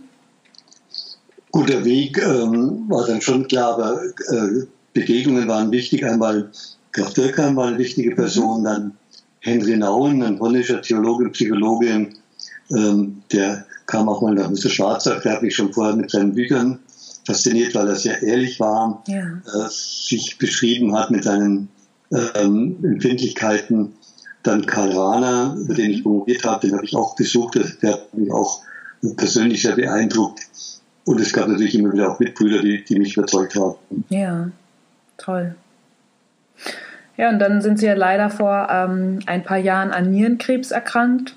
Guter 1.51 1.83
Weg 1.83 2.17
ähm, 2.17 2.85
war 2.87 3.05
dann 3.05 3.21
schon 3.21 3.47
klar, 3.47 3.73
aber 3.73 4.01
äh, 4.03 4.65
Begegnungen 4.93 5.47
waren 5.47 5.71
wichtig. 5.71 6.05
Einmal 6.05 6.49
Graf 6.91 7.13
Dürkheim 7.13 7.55
war 7.55 7.67
eine 7.67 7.77
wichtige 7.77 8.15
Person, 8.15 8.63
dann 8.63 8.93
Henry 9.39 9.77
Nauen, 9.77 10.21
ein 10.23 10.39
holländischer 10.39 10.81
Theologe 10.81 11.25
und 11.25 11.31
Psychologe, 11.31 12.09
ähm, 12.69 13.21
der 13.31 13.65
kam 13.85 14.07
auch 14.07 14.21
mal 14.21 14.33
nach 14.33 14.49
Mr. 14.49 14.69
Schwarzer, 14.69 15.19
der 15.19 15.33
hat 15.33 15.41
mich 15.41 15.55
schon 15.55 15.73
vorher 15.73 15.95
mit 15.95 16.11
seinen 16.11 16.33
Büchern 16.33 16.79
fasziniert, 17.25 17.75
weil 17.75 17.87
er 17.87 17.95
sehr 17.95 18.21
ehrlich 18.21 18.59
war, 18.59 19.03
ja. 19.07 19.21
äh, 19.21 19.69
sich 19.69 20.37
beschrieben 20.37 20.95
hat 20.95 21.11
mit 21.11 21.23
seinen 21.23 21.69
ähm, 22.35 22.77
Empfindlichkeiten. 22.83 23.93
Dann 24.43 24.65
Karl 24.65 24.91
Rahner, 24.97 25.55
über 25.59 25.75
den 25.75 25.91
ich 25.91 26.03
promoviert 26.03 26.43
habe, 26.45 26.65
den 26.65 26.75
habe 26.75 26.85
ich 26.85 26.95
auch 26.95 27.15
besucht, 27.15 27.59
der 27.81 27.93
hat 27.93 28.13
mich 28.13 28.31
auch 28.31 28.61
persönlich 29.15 29.61
sehr 29.61 29.75
beeindruckt. 29.75 30.41
Und 31.11 31.19
es 31.19 31.33
gab 31.33 31.49
natürlich 31.49 31.77
immer 31.77 31.91
wieder 31.91 32.09
auch 32.09 32.19
Mitbrüder, 32.21 32.61
die, 32.61 32.85
die 32.85 32.97
mich 32.97 33.17
überzeugt 33.17 33.55
haben. 33.55 33.75
Ja, 34.07 34.49
toll. 35.17 35.55
Ja, 37.17 37.27
und 37.27 37.39
dann 37.39 37.61
sind 37.61 37.79
Sie 37.79 37.85
ja 37.85 37.95
leider 37.95 38.29
vor 38.29 38.69
ähm, 38.71 39.19
ein 39.25 39.43
paar 39.43 39.57
Jahren 39.57 39.91
an 39.91 40.09
Nierenkrebs 40.09 40.71
erkrankt. 40.71 41.35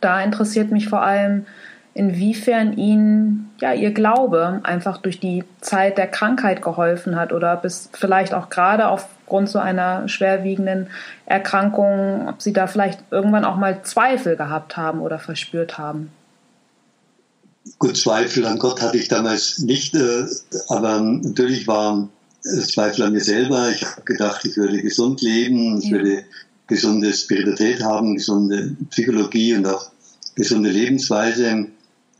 Da 0.00 0.20
interessiert 0.20 0.72
mich 0.72 0.88
vor 0.88 1.02
allem, 1.02 1.46
inwiefern 1.94 2.76
Ihnen 2.76 3.52
ja 3.60 3.72
Ihr 3.72 3.94
Glaube 3.94 4.58
einfach 4.64 4.96
durch 4.96 5.20
die 5.20 5.44
Zeit 5.60 5.96
der 5.96 6.08
Krankheit 6.08 6.60
geholfen 6.60 7.14
hat 7.14 7.32
oder 7.32 7.56
bis 7.56 7.88
vielleicht 7.92 8.34
auch 8.34 8.50
gerade 8.50 8.88
aufgrund 8.88 9.48
so 9.48 9.60
einer 9.60 10.08
schwerwiegenden 10.08 10.88
Erkrankung, 11.24 12.26
ob 12.28 12.42
Sie 12.42 12.52
da 12.52 12.66
vielleicht 12.66 12.98
irgendwann 13.12 13.44
auch 13.44 13.56
mal 13.58 13.82
Zweifel 13.84 14.34
gehabt 14.34 14.76
haben 14.76 14.98
oder 15.02 15.20
verspürt 15.20 15.78
haben. 15.78 16.10
Gut, 17.78 17.96
Zweifel 17.96 18.46
an 18.46 18.58
Gott 18.58 18.80
hatte 18.80 18.96
ich 18.96 19.08
damals 19.08 19.58
nicht, 19.58 19.94
äh, 19.94 20.26
aber 20.68 21.00
natürlich 21.00 21.66
war 21.66 22.08
Zweifel 22.42 23.04
an 23.04 23.12
mir 23.12 23.20
selber. 23.20 23.70
Ich 23.70 23.84
habe 23.84 24.02
gedacht, 24.02 24.44
ich 24.44 24.56
würde 24.56 24.80
gesund 24.80 25.20
leben, 25.20 25.78
ich 25.78 25.86
ja. 25.86 25.92
würde 25.92 26.24
gesunde 26.68 27.12
Spiritualität 27.12 27.82
haben, 27.82 28.14
gesunde 28.14 28.76
Psychologie 28.90 29.54
und 29.54 29.66
auch 29.66 29.90
gesunde 30.34 30.70
Lebensweise 30.70 31.66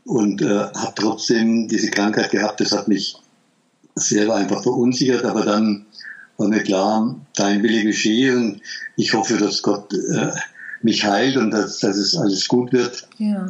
und 0.05 0.41
äh, 0.41 0.47
habe 0.47 0.93
trotzdem 0.95 1.67
diese 1.67 1.91
Krankheit 1.91 2.31
gehabt. 2.31 2.59
Das 2.59 2.71
hat 2.71 2.87
mich 2.87 3.15
selber 3.95 4.35
einfach 4.35 4.63
verunsichert, 4.63 5.25
aber 5.25 5.43
dann 5.43 5.85
war 6.37 6.47
mir 6.47 6.63
klar, 6.63 7.15
dein 7.35 7.63
Wille 7.63 7.83
geschehe 7.83 8.35
und 8.35 8.61
ich 8.95 9.13
hoffe, 9.13 9.37
dass 9.37 9.61
Gott 9.61 9.93
äh, 9.93 10.31
mich 10.87 11.05
heilt 11.05 11.35
und 11.35 11.51
dass, 11.51 11.79
dass 11.79 11.97
es 11.97 12.15
alles 12.15 12.47
gut 12.47 12.71
wird. 12.71 13.07
Ja. 13.17 13.45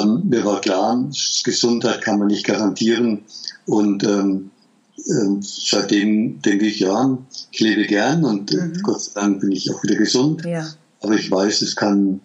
Ähm, 0.00 0.22
mir 0.28 0.44
war 0.44 0.60
klar, 0.60 1.04
Gesundheit 1.44 2.00
kann 2.00 2.18
man 2.20 2.28
nicht 2.28 2.46
garantieren. 2.46 3.22
Und 3.66 4.04
ähm, 4.04 4.50
äh, 4.98 5.40
seitdem 5.40 6.40
denke 6.42 6.66
ich, 6.66 6.78
ja, 6.78 7.18
ich 7.50 7.60
lebe 7.60 7.86
gern 7.86 8.24
und 8.24 8.52
äh, 8.52 8.66
mhm. 8.66 8.82
Gott 8.82 9.02
sei 9.02 9.20
Dank 9.20 9.40
bin 9.40 9.50
ich 9.50 9.72
auch 9.72 9.82
wieder 9.82 9.96
gesund. 9.96 10.44
Ja. 10.44 10.64
Aber 11.00 11.14
ich 11.14 11.28
weiß, 11.28 11.62
es 11.62 11.74
kann 11.74 12.20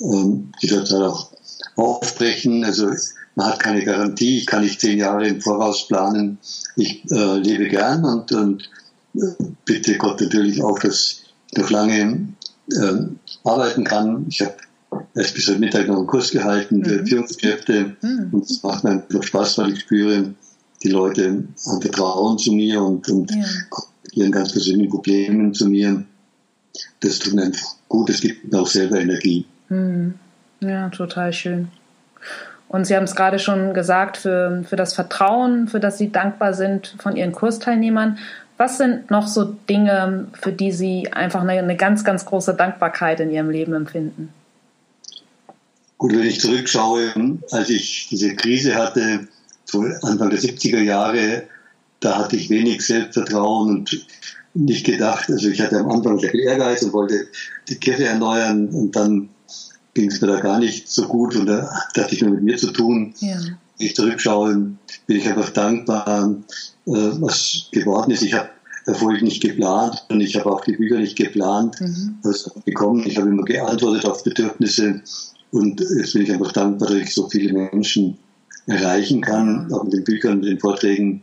ähm, 0.00 0.50
jederzeit 0.60 1.02
auch 1.02 1.30
aufbrechen. 1.76 2.64
Also 2.64 2.90
man 3.34 3.48
hat 3.48 3.60
keine 3.60 3.84
Garantie. 3.84 4.38
Ich 4.38 4.46
kann 4.46 4.62
nicht 4.62 4.80
zehn 4.80 4.98
Jahre 4.98 5.28
im 5.28 5.42
Voraus 5.42 5.86
planen. 5.88 6.38
Ich 6.76 7.04
äh, 7.10 7.36
lebe 7.38 7.68
gern 7.68 8.02
und, 8.04 8.32
und 8.32 8.70
äh, 9.14 9.34
bitte 9.66 9.98
Gott 9.98 10.22
natürlich 10.22 10.62
auch, 10.62 10.78
dass 10.78 11.20
ich 11.50 11.58
noch 11.58 11.70
lange 11.70 12.34
äh, 12.72 13.06
arbeiten 13.46 13.84
kann. 13.84 14.26
Ich 14.28 14.40
habe 14.40 14.54
erst 15.14 15.34
bis 15.34 15.48
heute 15.48 15.58
Mittag 15.58 15.88
noch 15.88 15.98
einen 15.98 16.06
Kurs 16.06 16.30
gehalten 16.30 16.84
für 16.84 17.00
mhm. 17.00 17.06
Führungskräfte 17.06 17.96
mhm. 18.00 18.28
und 18.32 18.50
es 18.50 18.62
macht 18.62 18.84
mir 18.84 18.90
einfach 18.90 19.22
Spaß, 19.22 19.58
weil 19.58 19.72
ich 19.72 19.80
spüre, 19.80 20.34
die 20.82 20.88
Leute 20.88 21.44
haben 21.66 21.80
Vertrauen 21.80 22.38
zu 22.38 22.52
mir 22.52 22.82
und, 22.82 23.08
und 23.08 23.30
ja. 23.30 23.44
ihren 24.12 24.32
ganz 24.32 24.52
persönlichen 24.52 24.90
Problemen 24.90 25.54
zu 25.54 25.68
mir. 25.68 26.04
Das 27.00 27.18
tut 27.18 27.34
mir 27.34 27.44
einfach 27.44 27.74
gut, 27.88 28.10
es 28.10 28.20
gibt 28.20 28.52
mir 28.52 28.60
auch 28.60 28.66
selber 28.66 29.00
Energie. 29.00 29.46
Mhm. 29.68 30.14
Ja, 30.60 30.88
total 30.90 31.32
schön. 31.32 31.68
Und 32.68 32.86
Sie 32.86 32.96
haben 32.96 33.04
es 33.04 33.14
gerade 33.14 33.38
schon 33.38 33.74
gesagt, 33.74 34.16
für, 34.16 34.64
für 34.68 34.76
das 34.76 34.94
Vertrauen, 34.94 35.68
für 35.68 35.80
das 35.80 35.98
Sie 35.98 36.10
dankbar 36.10 36.52
sind 36.52 36.96
von 36.98 37.16
Ihren 37.16 37.32
Kursteilnehmern. 37.32 38.18
Was 38.58 38.78
sind 38.78 39.10
noch 39.10 39.26
so 39.26 39.44
Dinge, 39.68 40.28
für 40.32 40.52
die 40.52 40.72
Sie 40.72 41.12
einfach 41.12 41.42
eine, 41.42 41.52
eine 41.52 41.76
ganz, 41.76 42.04
ganz 42.04 42.24
große 42.24 42.54
Dankbarkeit 42.54 43.20
in 43.20 43.30
Ihrem 43.30 43.50
Leben 43.50 43.74
empfinden? 43.74 44.32
Gut, 45.98 46.12
wenn 46.12 46.26
ich 46.26 46.40
zurückschaue, 46.40 47.12
als 47.50 47.70
ich 47.70 48.08
diese 48.10 48.34
Krise 48.34 48.74
hatte, 48.74 49.28
Anfang 50.02 50.30
der 50.30 50.38
70er 50.38 50.80
Jahre, 50.80 51.44
da 52.00 52.18
hatte 52.18 52.36
ich 52.36 52.50
wenig 52.50 52.82
Selbstvertrauen 52.82 53.68
und 53.68 54.06
nicht 54.54 54.86
gedacht, 54.86 55.30
also 55.30 55.48
ich 55.48 55.60
hatte 55.60 55.78
am 55.78 55.90
Anfang 55.90 56.18
sehr 56.18 56.30
viel 56.30 56.40
Ehrgeiz 56.40 56.82
und 56.82 56.92
wollte 56.92 57.26
die 57.68 57.76
Kirche 57.76 58.06
erneuern 58.06 58.68
und 58.68 58.96
dann 58.96 59.28
ging 59.94 60.10
es 60.10 60.20
mir 60.20 60.28
da 60.28 60.40
gar 60.40 60.58
nicht 60.58 60.88
so 60.88 61.08
gut 61.08 61.36
und 61.36 61.46
da 61.46 61.70
hatte 61.96 62.14
ich 62.14 62.22
nur 62.22 62.32
mit 62.32 62.42
mir 62.42 62.56
zu 62.56 62.70
tun. 62.70 63.14
Ja. 63.20 63.36
Wenn 63.78 63.86
ich 63.86 63.94
zurückschaue, 63.94 64.72
bin 65.06 65.18
ich 65.18 65.28
einfach 65.28 65.50
dankbar, 65.50 66.36
äh, 66.86 66.90
was 66.90 67.68
geworden 67.72 68.10
ist. 68.10 68.22
Ich 68.22 68.34
habe 68.34 68.50
Erfolg 68.86 69.22
nicht 69.22 69.42
geplant 69.42 70.04
und 70.08 70.20
ich 70.20 70.36
habe 70.36 70.50
auch 70.50 70.64
die 70.64 70.76
Bücher 70.76 70.98
nicht 70.98 71.16
geplant, 71.16 71.80
mhm. 71.80 72.18
was 72.22 72.50
bekommen. 72.64 73.04
Ich 73.06 73.18
habe 73.18 73.28
immer 73.28 73.44
geantwortet 73.44 74.06
auf 74.06 74.22
Bedürfnisse 74.22 75.02
und 75.50 75.80
jetzt 75.80 76.12
bin 76.12 76.22
ich 76.22 76.32
einfach 76.32 76.52
dankbar, 76.52 76.88
dass 76.88 76.98
ich 76.98 77.14
so 77.14 77.28
viele 77.28 77.52
Menschen 77.52 78.16
erreichen 78.66 79.20
kann, 79.20 79.72
auch 79.72 79.84
mit 79.84 79.92
den 79.92 80.04
Büchern, 80.04 80.40
mit 80.40 80.48
den 80.48 80.60
Vorträgen 80.60 81.22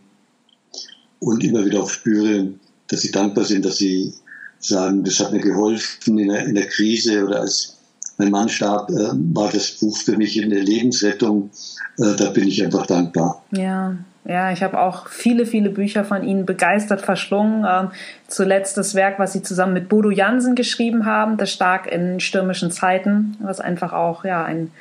und 1.20 1.44
immer 1.44 1.66
wieder 1.66 1.84
auch 1.84 1.90
spüre, 1.90 2.54
dass 2.88 3.02
sie 3.02 3.12
dankbar 3.12 3.46
sind, 3.46 3.66
dass 3.66 3.78
sie 3.78 4.14
sagen, 4.60 5.04
das 5.04 5.20
hat 5.20 5.32
mir 5.32 5.40
geholfen 5.40 6.18
in 6.20 6.30
der, 6.30 6.46
in 6.46 6.56
der 6.56 6.68
Krise 6.68 7.26
oder 7.26 7.42
als 7.42 7.78
mein 8.18 8.32
Mann 8.32 8.50
starb, 8.50 8.90
äh, 8.92 9.10
war 9.34 9.52
das 9.52 9.72
Buch 9.72 9.98
für 9.98 10.18
mich 10.18 10.38
in 10.38 10.50
der 10.50 10.64
Lebensrettung. 10.64 11.50
Äh, 11.98 12.16
da 12.18 12.30
bin 12.30 12.48
ich 12.48 12.64
einfach 12.64 12.86
dankbar. 12.86 13.44
Ja, 13.52 13.96
ja, 14.26 14.52
ich 14.52 14.64
habe 14.64 14.80
auch 14.80 15.08
viele, 15.10 15.46
viele 15.46 15.70
Bücher 15.70 16.06
von 16.06 16.24
Ihnen 16.24 16.46
begeistert 16.46 17.02
verschlungen. 17.02 17.66
Ähm, 17.70 17.90
zuletzt 18.28 18.78
das 18.78 18.96
Werk, 18.96 19.20
was 19.20 19.34
Sie 19.34 19.42
zusammen 19.42 19.74
mit 19.74 19.90
Bodo 19.90 20.12
Jansen 20.12 20.56
geschrieben 20.56 21.06
haben, 21.06 21.38
das 21.38 21.52
stark 21.52 21.92
in 21.92 22.20
stürmischen 22.22 22.72
Zeiten, 22.72 23.36
was 23.40 23.60
einfach 23.60 23.92
auch 23.92 24.24
ja 24.24 24.46
ein 24.46 24.72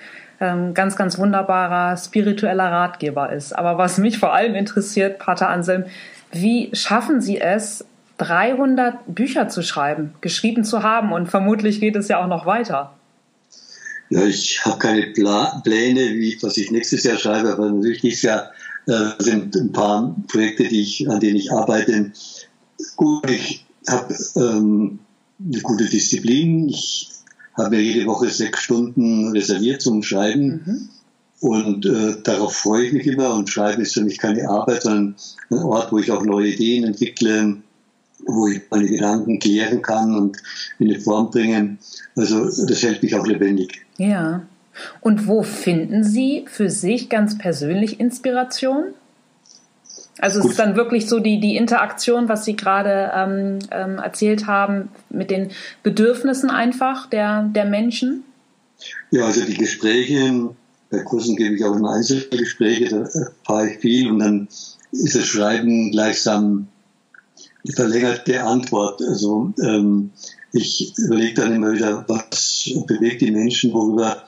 ähm, 0.41 0.75
ganz, 0.75 0.97
ganz 0.97 1.19
wunderbarer 1.19 1.97
spiritueller 1.97 2.71
Ratgeber 2.71 3.33
ist. 3.33 3.57
Aber 3.57 3.79
was 3.79 3.99
mich 3.99 4.19
vor 4.19 4.33
allem 4.33 4.55
interessiert, 4.55 5.19
Pater 5.19 5.49
Anselm, 5.49 5.85
wie 6.31 6.71
schaffen 6.73 7.21
Sie 7.21 7.41
es, 7.41 7.85
300 8.19 8.95
Bücher 9.07 9.49
zu 9.49 9.63
schreiben, 9.63 10.15
geschrieben 10.21 10.65
zu 10.65 10.85
haben 10.85 11.13
und 11.13 11.27
vermutlich 11.27 11.81
geht 11.81 11.97
es 11.97 12.07
ja 12.09 12.23
auch 12.23 12.29
noch 12.29 12.47
weiter? 12.47 12.93
Ja, 14.13 14.27
ich 14.27 14.63
habe 14.63 14.79
keine 14.79 15.07
Pla 15.07 15.63
Pläne, 15.65 16.11
wie, 16.11 16.37
was 16.43 16.59
ich 16.59 16.71
nächstes 16.71 17.03
Jahr 17.05 17.17
schreibe, 17.17 17.51
aber 17.51 17.71
natürlich 17.71 18.03
dieses 18.03 18.21
Jahr 18.21 18.51
äh, 18.87 19.09
sind 19.19 19.57
ein 19.57 19.73
paar 19.73 20.15
Projekte, 20.29 20.65
die 20.65 20.83
ich, 20.83 21.09
an 21.09 21.19
denen 21.19 21.37
ich 21.37 21.51
arbeite. 21.51 22.13
Gut, 22.97 23.31
ich 23.31 23.65
habe 23.89 24.15
ähm, 24.37 24.99
eine 25.43 25.63
gute 25.63 25.87
Disziplin. 25.87 26.69
Ich 26.69 27.09
habe 27.55 27.71
mir 27.71 27.83
jede 27.83 28.05
Woche 28.05 28.29
sechs 28.29 28.61
Stunden 28.61 29.29
reserviert 29.29 29.81
zum 29.81 30.03
Schreiben. 30.03 30.63
Mhm. 30.67 30.89
Und 31.41 31.87
äh, 31.87 32.17
darauf 32.23 32.55
freue 32.55 32.85
ich 32.85 32.93
mich 32.93 33.07
immer. 33.07 33.33
Und 33.33 33.49
Schreiben 33.49 33.81
ist 33.81 33.95
für 33.95 34.05
mich 34.05 34.19
keine 34.19 34.47
Arbeit, 34.47 34.83
sondern 34.83 35.17
ein 35.49 35.59
Ort, 35.59 35.91
wo 35.91 35.99
ich 35.99 36.11
auch 36.11 36.23
neue 36.23 36.49
Ideen 36.49 36.85
entwickle, 36.85 37.63
wo 38.27 38.49
ich 38.49 38.63
meine 38.71 38.87
Gedanken 38.87 39.39
klären 39.39 39.83
kann 39.83 40.15
und 40.15 40.37
in 40.79 40.91
eine 40.91 41.01
Form 41.01 41.31
bringen. 41.31 41.79
Also 42.17 42.45
das 42.67 42.83
hält 42.83 43.03
mich 43.03 43.15
auch 43.15 43.27
lebendig. 43.27 43.85
Ja. 43.99 44.43
Und 45.01 45.27
wo 45.27 45.43
finden 45.43 46.03
Sie 46.03 46.45
für 46.47 46.71
sich 46.71 47.09
ganz 47.09 47.37
persönlich 47.37 48.01
Inspiration? 48.01 48.95
Also 50.19 50.41
es 50.41 50.47
ist 50.47 50.59
dann 50.59 50.77
wirklich 50.77 51.09
so 51.09 51.19
die, 51.19 51.41
die 51.41 51.57
Interaktion, 51.57 52.29
was 52.29 52.45
Sie 52.45 52.55
gerade 52.55 53.11
ähm, 53.15 53.59
ähm, 53.71 53.99
erzählt 53.99 54.47
haben, 54.47 54.89
mit 55.11 55.31
den 55.31 55.51
Bedürfnissen 55.83 56.51
einfach 56.51 57.09
der, 57.09 57.45
der 57.45 57.65
Menschen? 57.65 58.25
Ja, 59.11 59.25
also 59.27 59.45
die 59.45 59.57
Gespräche, 59.57 60.51
bei 60.91 60.99
Kursen 60.99 61.37
gebe 61.37 61.55
ich 61.55 61.65
auch 61.65 61.75
immer 61.75 61.95
Einzelgespräche, 61.95 62.89
da 62.91 62.99
erfahre 62.99 63.71
ich 63.71 63.79
viel 63.79 64.11
und 64.11 64.19
dann 64.19 64.49
ist 64.93 65.15
das 65.15 65.25
Schreiben 65.25 65.91
gleichsam 65.91 66.69
verlängerte 67.71 68.43
Antwort. 68.43 69.01
Also 69.03 69.53
ähm, 69.63 70.11
ich 70.53 70.95
überlege 70.99 71.35
dann 71.35 71.55
immer 71.55 71.73
wieder, 71.73 72.05
was 72.09 72.71
bewegt 72.87 73.23
die 73.23 73.31
Menschen, 73.31 73.73
worüber 73.73 74.25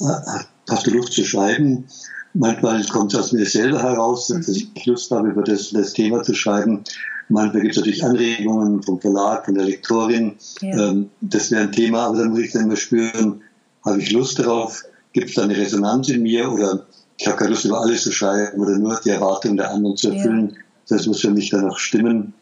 äh, 0.00 0.42
hast 0.68 0.86
du 0.86 0.90
Lust 0.92 1.12
zu 1.12 1.24
schreiben? 1.24 1.86
Manchmal 2.34 2.84
kommt 2.86 3.14
es 3.14 3.20
aus 3.20 3.32
mir 3.32 3.46
selber 3.46 3.82
heraus, 3.82 4.26
dass 4.28 4.48
ich 4.48 4.86
Lust 4.86 5.10
habe, 5.10 5.28
über 5.28 5.42
das, 5.42 5.70
das 5.70 5.92
Thema 5.92 6.22
zu 6.22 6.34
schreiben. 6.34 6.82
Manchmal 7.28 7.62
gibt 7.62 7.74
es 7.74 7.78
natürlich 7.78 8.04
Anregungen 8.04 8.82
vom 8.82 9.00
Verlag, 9.00 9.46
von 9.46 9.54
der 9.54 9.64
Lektorin. 9.64 10.34
Ja. 10.60 10.90
Ähm, 10.90 11.10
das 11.20 11.50
wäre 11.50 11.62
ein 11.62 11.72
Thema, 11.72 12.06
aber 12.06 12.18
dann 12.18 12.30
muss 12.30 12.40
ich 12.40 12.52
dann 12.52 12.64
immer 12.64 12.76
spüren, 12.76 13.40
habe 13.84 14.00
ich 14.00 14.12
Lust 14.12 14.38
darauf? 14.38 14.82
Gibt 15.12 15.28
es 15.28 15.34
da 15.36 15.42
eine 15.42 15.56
Resonanz 15.56 16.08
in 16.08 16.22
mir 16.22 16.50
oder 16.50 16.86
ich 17.16 17.26
habe 17.26 17.36
keine 17.36 17.50
Lust, 17.50 17.64
über 17.64 17.80
alles 17.80 18.02
zu 18.02 18.12
schreiben 18.12 18.60
oder 18.60 18.76
nur 18.78 19.00
die 19.04 19.10
Erwartungen 19.10 19.56
der 19.56 19.70
anderen 19.70 19.96
zu 19.96 20.10
erfüllen. 20.10 20.50
Ja. 20.50 20.56
Das 20.88 21.06
muss 21.06 21.20
für 21.20 21.30
mich 21.30 21.50
dann 21.50 21.68
auch 21.70 21.78
stimmen. 21.78 22.34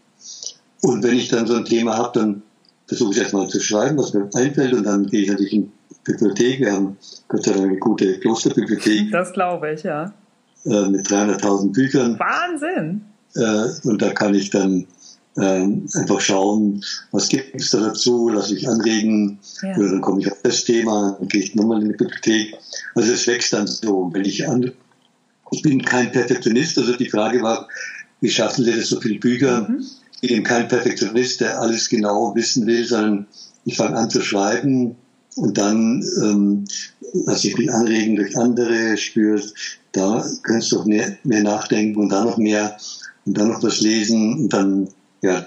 Und 0.83 1.03
wenn 1.05 1.17
ich 1.17 1.29
dann 1.29 1.47
so 1.47 1.55
ein 1.55 1.65
Thema 1.65 1.97
habe, 1.97 2.19
dann 2.19 2.43
versuche 2.87 3.13
ich 3.13 3.19
erstmal 3.19 3.49
zu 3.49 3.61
schreiben, 3.61 3.97
was 3.97 4.13
mir 4.13 4.29
einfällt 4.35 4.75
und 4.75 4.85
dann 4.85 5.07
gehe 5.07 5.23
ich 5.23 5.29
natürlich 5.29 5.53
in 5.53 5.73
die 5.91 5.97
Bibliothek. 6.05 6.61
Wir 6.61 6.73
haben 6.73 6.97
Gott 7.29 7.45
sei 7.45 7.53
Dank 7.53 7.67
eine 7.67 7.79
gute 7.79 8.19
Klosterbibliothek. 8.19 9.13
Das 9.13 9.33
glaube 9.33 9.73
ich, 9.73 9.85
ja. 9.85 10.13
Äh, 10.65 10.89
mit 10.89 11.07
300.000 11.07 11.73
Büchern. 11.73 12.19
Wahnsinn! 12.19 13.03
Äh, 13.35 13.89
und 13.89 14.03
da 14.03 14.11
kann 14.11 14.35
ich 14.35 14.51
dann 14.51 14.87
äh, 15.37 15.63
einfach 15.63 16.21
schauen, 16.21 16.85
was 17.13 17.29
gibt 17.29 17.61
es 17.61 17.71
da 17.71 17.81
dazu, 17.81 18.29
lasse 18.29 18.55
mich 18.55 18.69
anregen, 18.69 19.39
ja. 19.63 19.77
oder 19.77 19.89
dann 19.89 20.01
komme 20.01 20.21
ich 20.21 20.31
auf 20.31 20.43
das 20.43 20.65
Thema, 20.65 21.17
dann 21.19 21.29
gehe 21.29 21.43
ich 21.43 21.55
nochmal 21.55 21.81
in 21.81 21.91
die 21.91 21.97
Bibliothek. 21.97 22.59
Also 22.97 23.13
es 23.13 23.27
wächst 23.29 23.53
dann 23.53 23.69
so. 23.69 24.11
Wenn 24.13 24.25
ich 24.25 24.49
an, 24.49 24.73
ich 25.53 25.63
bin 25.63 25.83
kein 25.83 26.11
Perfektionist, 26.11 26.77
also 26.77 26.97
die 26.97 27.09
Frage 27.09 27.41
war, 27.41 27.69
wie 28.21 28.31
schaffen 28.31 28.65
Sie 28.65 28.75
das, 28.75 28.89
so 28.89 29.01
viele 29.01 29.21
Bücher? 29.21 29.69
Mhm 29.69 29.85
ich 30.23 30.31
bin 30.31 30.45
kein 30.45 30.69
Perfektionist, 30.69 31.41
der 31.41 31.61
alles 31.61 31.89
genau 31.89 32.35
wissen 32.35 32.67
will, 32.67 32.85
sondern 32.85 33.27
ich 33.65 33.77
fange 33.77 33.97
an 33.97 34.09
zu 34.09 34.23
schreiben 34.23 34.97
und 35.37 35.59
dann 35.59 36.03
ähm, 36.23 36.65
lasse 37.27 37.49
ich 37.49 37.59
mich 37.59 37.71
anregen 37.71 38.17
durch 38.17 38.39
andere, 38.39 38.97
spürst, 38.97 39.55
da 39.91 40.25
kannst 40.45 40.71
du 40.73 40.85
mehr, 40.85 41.17
mehr 41.25 41.43
nachdenken 41.43 42.01
und 42.01 42.11
dann 42.11 42.25
noch 42.25 42.39
mehr 42.39 42.77
und 43.27 43.37
dann 43.37 43.49
noch 43.49 43.63
was 43.65 43.81
lesen 43.81 44.45
und 44.45 44.53
dann, 44.53 44.89
ja, 45.23 45.45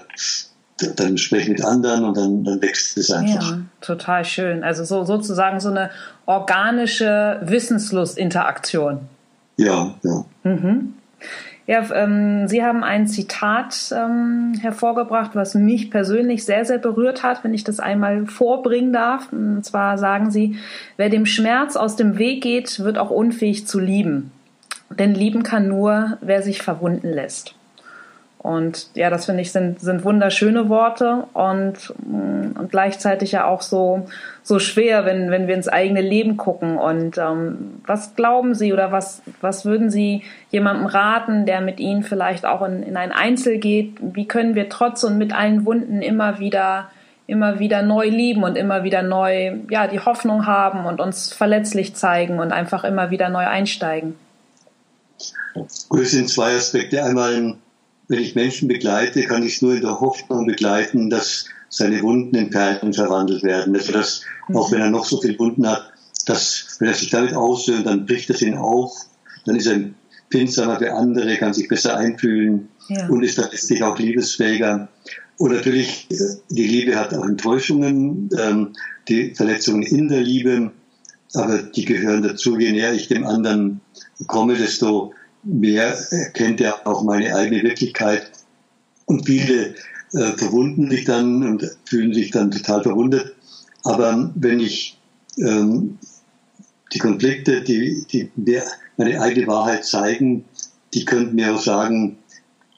dann 0.96 1.16
spreche 1.16 1.44
ich 1.44 1.58
mit 1.58 1.64
anderen 1.64 2.04
und 2.04 2.16
dann, 2.16 2.44
dann 2.44 2.60
wächst 2.60 2.98
es 2.98 3.10
einfach. 3.10 3.52
Ja, 3.52 3.58
total 3.80 4.26
schön. 4.26 4.62
Also 4.62 4.84
so, 4.84 5.04
sozusagen 5.04 5.58
so 5.58 5.70
eine 5.70 5.90
organische 6.26 7.40
Wissenslust-Interaktion. 7.42 9.00
Ja, 9.56 9.94
ja. 10.02 10.24
Mhm. 10.44 10.94
Ja, 11.66 11.84
ähm, 11.94 12.46
Sie 12.46 12.62
haben 12.62 12.84
ein 12.84 13.08
Zitat 13.08 13.92
ähm, 13.92 14.52
hervorgebracht, 14.60 15.32
was 15.34 15.54
mich 15.54 15.90
persönlich 15.90 16.44
sehr, 16.44 16.64
sehr 16.64 16.78
berührt 16.78 17.24
hat, 17.24 17.42
wenn 17.42 17.54
ich 17.54 17.64
das 17.64 17.80
einmal 17.80 18.26
vorbringen 18.26 18.92
darf. 18.92 19.32
Und 19.32 19.64
zwar 19.64 19.98
sagen 19.98 20.30
Sie, 20.30 20.56
wer 20.96 21.08
dem 21.08 21.26
Schmerz 21.26 21.74
aus 21.74 21.96
dem 21.96 22.18
Weg 22.18 22.42
geht, 22.42 22.78
wird 22.78 22.98
auch 22.98 23.10
unfähig 23.10 23.66
zu 23.66 23.80
lieben. 23.80 24.30
Denn 24.90 25.14
lieben 25.14 25.42
kann 25.42 25.66
nur, 25.66 26.18
wer 26.20 26.42
sich 26.42 26.62
verwunden 26.62 27.08
lässt. 27.08 27.55
Und 28.46 28.90
ja, 28.94 29.10
das 29.10 29.26
finde 29.26 29.42
ich 29.42 29.50
sind, 29.50 29.80
sind 29.80 30.04
wunderschöne 30.04 30.68
Worte 30.68 31.24
und, 31.32 31.92
mm, 32.06 32.56
und 32.56 32.70
gleichzeitig 32.70 33.32
ja 33.32 33.44
auch 33.44 33.60
so, 33.60 34.06
so 34.44 34.60
schwer, 34.60 35.04
wenn, 35.04 35.32
wenn 35.32 35.48
wir 35.48 35.56
ins 35.56 35.66
eigene 35.66 36.00
Leben 36.00 36.36
gucken. 36.36 36.78
Und 36.78 37.18
ähm, 37.18 37.80
was 37.84 38.14
glauben 38.14 38.54
Sie 38.54 38.72
oder 38.72 38.92
was, 38.92 39.20
was 39.40 39.64
würden 39.64 39.90
Sie 39.90 40.22
jemandem 40.50 40.86
raten, 40.86 41.44
der 41.44 41.60
mit 41.60 41.80
Ihnen 41.80 42.04
vielleicht 42.04 42.46
auch 42.46 42.62
in, 42.62 42.84
in 42.84 42.96
ein 42.96 43.10
Einzel 43.10 43.58
geht? 43.58 43.94
Wie 44.00 44.28
können 44.28 44.54
wir 44.54 44.68
trotz 44.68 45.02
und 45.02 45.18
mit 45.18 45.34
allen 45.34 45.66
Wunden 45.66 46.00
immer 46.00 46.38
wieder, 46.38 46.88
immer 47.26 47.58
wieder 47.58 47.82
neu 47.82 48.08
lieben 48.08 48.44
und 48.44 48.56
immer 48.56 48.84
wieder 48.84 49.02
neu, 49.02 49.56
ja, 49.70 49.88
die 49.88 49.98
Hoffnung 49.98 50.46
haben 50.46 50.86
und 50.86 51.00
uns 51.00 51.32
verletzlich 51.32 51.96
zeigen 51.96 52.38
und 52.38 52.52
einfach 52.52 52.84
immer 52.84 53.10
wieder 53.10 53.28
neu 53.28 53.44
einsteigen? 53.44 54.14
Gut, 55.88 56.02
es 56.02 56.12
sind 56.12 56.28
zwei 56.30 56.54
Aspekte. 56.54 57.02
Einmal 57.02 57.56
wenn 58.08 58.20
ich 58.20 58.34
Menschen 58.34 58.68
begleite, 58.68 59.22
kann 59.24 59.42
ich 59.42 59.56
es 59.56 59.62
nur 59.62 59.74
in 59.74 59.82
der 59.82 60.00
Hoffnung 60.00 60.46
begleiten, 60.46 61.10
dass 61.10 61.46
seine 61.68 62.02
Wunden 62.02 62.36
in 62.36 62.50
Perlen 62.50 62.92
verwandelt 62.92 63.42
werden. 63.42 63.74
Also 63.74 63.92
dass, 63.92 64.22
mhm. 64.48 64.56
auch 64.56 64.70
wenn 64.70 64.80
er 64.80 64.90
noch 64.90 65.04
so 65.04 65.20
viele 65.20 65.38
Wunden 65.38 65.66
hat, 65.66 65.92
dass, 66.26 66.76
wenn 66.78 66.88
er 66.88 66.94
sich 66.94 67.10
damit 67.10 67.34
aussöhnt, 67.34 67.86
dann 67.86 68.06
bricht 68.06 68.30
es 68.30 68.42
ihn 68.42 68.56
auf, 68.56 68.92
dann 69.44 69.56
ist 69.56 69.66
er 69.66 69.80
pinsamer 70.28 70.78
für 70.78 70.92
andere, 70.92 71.36
kann 71.36 71.54
sich 71.54 71.68
besser 71.68 71.96
einfühlen 71.96 72.68
ja. 72.88 73.08
und 73.08 73.22
ist 73.22 73.38
dann 73.38 73.50
letztlich 73.50 73.82
auch 73.82 73.98
liebesfähiger. 73.98 74.88
Und 75.38 75.52
natürlich, 75.52 76.08
die 76.08 76.66
Liebe 76.66 76.96
hat 76.96 77.14
auch 77.14 77.24
Enttäuschungen, 77.24 78.30
ähm, 78.38 78.72
die 79.08 79.34
Verletzungen 79.34 79.82
in 79.82 80.08
der 80.08 80.22
Liebe, 80.22 80.72
aber 81.34 81.58
die 81.58 81.84
gehören 81.84 82.22
dazu. 82.22 82.58
Je 82.58 82.72
näher 82.72 82.94
ich 82.94 83.08
dem 83.08 83.26
anderen 83.26 83.80
komme, 84.26 84.54
desto 84.54 85.12
mehr 85.46 85.96
erkennt 86.10 86.60
er 86.60 86.86
auch 86.86 87.02
meine 87.02 87.34
eigene 87.34 87.62
Wirklichkeit. 87.62 88.30
Und 89.06 89.26
viele 89.26 89.74
äh, 90.12 90.32
verwunden 90.36 90.90
sich 90.90 91.04
dann 91.04 91.42
und 91.42 91.76
fühlen 91.84 92.12
sich 92.12 92.30
dann 92.30 92.50
total 92.50 92.82
verwundet. 92.82 93.34
Aber 93.84 94.32
wenn 94.34 94.60
ich 94.60 94.98
ähm, 95.38 95.98
die 96.92 96.98
Konflikte, 96.98 97.62
die, 97.62 98.04
die 98.10 98.30
mir 98.36 98.64
meine 98.96 99.20
eigene 99.20 99.46
Wahrheit 99.46 99.84
zeigen, 99.84 100.44
die 100.94 101.04
könnten 101.04 101.36
mir 101.36 101.54
auch 101.54 101.60
sagen, 101.60 102.18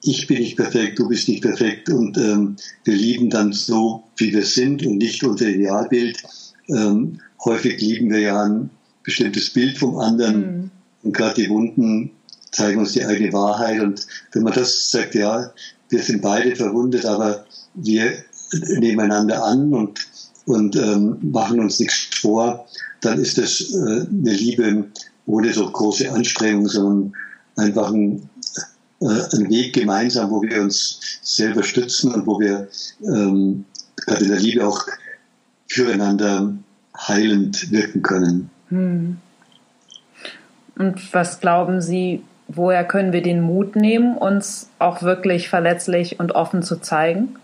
ich 0.02 0.26
bin 0.26 0.38
nicht 0.38 0.56
perfekt, 0.56 0.98
du 0.98 1.08
bist 1.08 1.28
nicht 1.28 1.42
perfekt 1.42 1.88
und 1.88 2.16
ähm, 2.18 2.56
wir 2.84 2.94
lieben 2.94 3.30
dann 3.30 3.52
so, 3.52 4.04
wie 4.16 4.32
wir 4.32 4.44
sind 4.44 4.84
und 4.86 4.98
nicht 4.98 5.24
unser 5.24 5.48
Idealbild. 5.48 6.22
Ähm, 6.68 7.20
häufig 7.44 7.80
lieben 7.80 8.10
wir 8.10 8.20
ja 8.20 8.42
ein 8.42 8.70
bestimmtes 9.02 9.50
Bild 9.50 9.78
vom 9.78 9.98
anderen 9.98 10.40
mhm. 10.40 10.70
und 11.02 11.16
gerade 11.16 11.42
die 11.42 11.50
Wunden 11.50 12.12
zeigen 12.50 12.80
uns 12.80 12.92
die 12.92 13.04
eigene 13.04 13.32
Wahrheit. 13.32 13.80
Und 13.80 14.06
wenn 14.32 14.42
man 14.42 14.52
das 14.52 14.90
sagt, 14.90 15.14
ja, 15.14 15.52
wir 15.88 16.02
sind 16.02 16.22
beide 16.22 16.54
verwundet, 16.56 17.04
aber 17.06 17.44
wir 17.74 18.12
nehmen 18.52 19.00
einander 19.00 19.44
an 19.44 19.72
und, 19.74 20.06
und 20.46 20.76
ähm, 20.76 21.18
machen 21.22 21.60
uns 21.60 21.78
nichts 21.80 22.18
vor, 22.18 22.66
dann 23.00 23.18
ist 23.18 23.38
das 23.38 23.72
äh, 23.72 24.06
eine 24.08 24.32
Liebe 24.32 24.86
ohne 25.26 25.52
so 25.52 25.70
große 25.70 26.10
Anstrengung, 26.10 26.68
sondern 26.68 27.12
einfach 27.56 27.92
ein, 27.92 28.28
äh, 29.00 29.06
ein 29.06 29.50
Weg 29.50 29.74
gemeinsam, 29.74 30.30
wo 30.30 30.42
wir 30.42 30.62
uns 30.62 31.00
selber 31.22 31.62
stützen 31.62 32.12
und 32.12 32.26
wo 32.26 32.40
wir 32.40 32.68
ähm, 33.02 33.64
gerade 33.96 34.24
in 34.24 34.30
der 34.30 34.40
Liebe 34.40 34.66
auch 34.66 34.86
füreinander 35.68 36.54
heilend 36.96 37.70
wirken 37.70 38.02
können. 38.02 38.50
Hm. 38.68 39.18
Und 40.76 41.12
was 41.12 41.40
glauben 41.40 41.80
Sie, 41.80 42.22
woher 42.48 42.84
können 42.84 43.12
wir 43.12 43.22
den 43.22 43.42
Mut 43.42 43.76
nehmen, 43.76 44.16
uns 44.16 44.68
auch 44.78 45.02
wirklich 45.02 45.48
verletzlich 45.48 46.18
und 46.18 46.32
offen 46.32 46.62
zu 46.62 46.80
zeigen? 46.80 47.36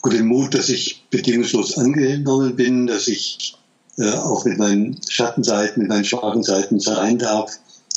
Gut, 0.00 0.12
den 0.12 0.26
Mut, 0.26 0.54
dass 0.54 0.68
ich 0.68 1.04
bedingungslos 1.10 1.76
angenommen 1.76 2.54
bin, 2.54 2.86
dass 2.86 3.08
ich 3.08 3.56
äh, 3.98 4.12
auch 4.12 4.44
mit 4.44 4.56
meinen 4.56 4.96
Schattenseiten, 5.08 5.82
mit 5.82 5.90
meinen 5.90 6.04
schwachen 6.04 6.44
Seiten 6.44 6.78
sein 6.78 7.18
darf, 7.18 7.50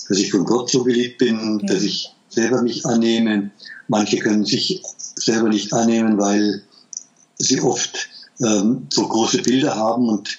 dass 0.09 0.17
ich 0.17 0.31
von 0.31 0.45
Gott 0.45 0.69
so 0.71 0.83
geliebt 0.83 1.19
bin, 1.19 1.59
ja. 1.59 1.73
dass 1.73 1.83
ich 1.83 2.11
selber 2.29 2.63
mich 2.63 2.85
annehme. 2.85 3.51
Manche 3.87 4.17
können 4.17 4.45
sich 4.45 4.81
selber 5.15 5.49
nicht 5.49 5.73
annehmen, 5.73 6.17
weil 6.17 6.63
sie 7.37 7.61
oft 7.61 8.09
ähm, 8.41 8.87
so 8.91 9.07
große 9.07 9.43
Bilder 9.43 9.75
haben 9.75 10.09
und 10.09 10.37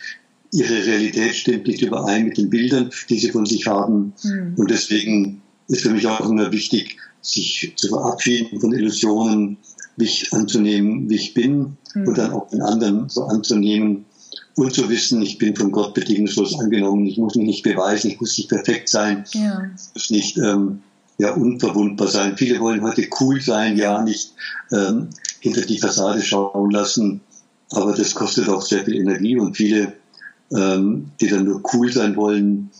ihre 0.52 0.86
Realität 0.86 1.34
stimmt 1.34 1.66
nicht 1.66 1.82
überein 1.82 2.24
mit 2.24 2.36
den 2.36 2.50
Bildern, 2.50 2.90
die 3.08 3.18
sie 3.18 3.30
von 3.30 3.46
sich 3.46 3.66
haben. 3.66 4.12
Mhm. 4.22 4.54
Und 4.56 4.70
deswegen 4.70 5.42
ist 5.68 5.82
für 5.82 5.90
mich 5.90 6.06
auch 6.06 6.28
immer 6.28 6.52
wichtig, 6.52 6.98
sich 7.22 7.72
zu 7.76 7.88
verabschieden 7.88 8.60
von 8.60 8.72
Illusionen, 8.72 9.56
mich 9.96 10.32
anzunehmen, 10.32 11.08
wie 11.08 11.16
ich 11.16 11.34
bin 11.34 11.76
mhm. 11.94 12.08
und 12.08 12.18
dann 12.18 12.32
auch 12.32 12.48
den 12.48 12.62
anderen 12.62 13.08
so 13.08 13.24
anzunehmen 13.24 14.04
und 14.54 14.74
zu 14.74 14.88
wissen, 14.88 15.22
ich 15.22 15.38
bin 15.38 15.56
von 15.56 15.72
Gott 15.72 15.94
bedingungslos 15.94 16.58
angenommen. 16.58 17.06
Ich 17.06 17.16
muss 17.16 17.34
mich 17.34 17.46
nicht 17.46 17.62
beweisen, 17.62 18.10
ich 18.10 18.20
muss 18.20 18.36
nicht 18.36 18.50
perfekt 18.50 18.88
sein, 18.88 19.24
ja. 19.32 19.62
ich 19.74 19.94
muss 19.94 20.10
nicht 20.10 20.36
ähm, 20.38 20.80
ja, 21.18 21.32
unverwundbar 21.32 22.08
sein. 22.08 22.36
Viele 22.36 22.60
wollen 22.60 22.82
heute 22.82 23.08
cool 23.20 23.40
sein, 23.40 23.76
ja, 23.76 24.02
nicht 24.02 24.34
ähm, 24.70 25.08
hinter 25.40 25.62
die 25.62 25.78
Fassade 25.78 26.20
schauen 26.20 26.70
lassen, 26.70 27.20
aber 27.70 27.94
das 27.94 28.14
kostet 28.14 28.48
auch 28.48 28.62
sehr 28.62 28.84
viel 28.84 28.96
Energie 28.96 29.38
und 29.38 29.56
viele 29.56 29.94
ähm, 30.56 31.10
die 31.20 31.28
dann 31.28 31.44
nur 31.44 31.62
cool 31.72 31.92
sein 31.92 32.16
wollen, 32.16 32.70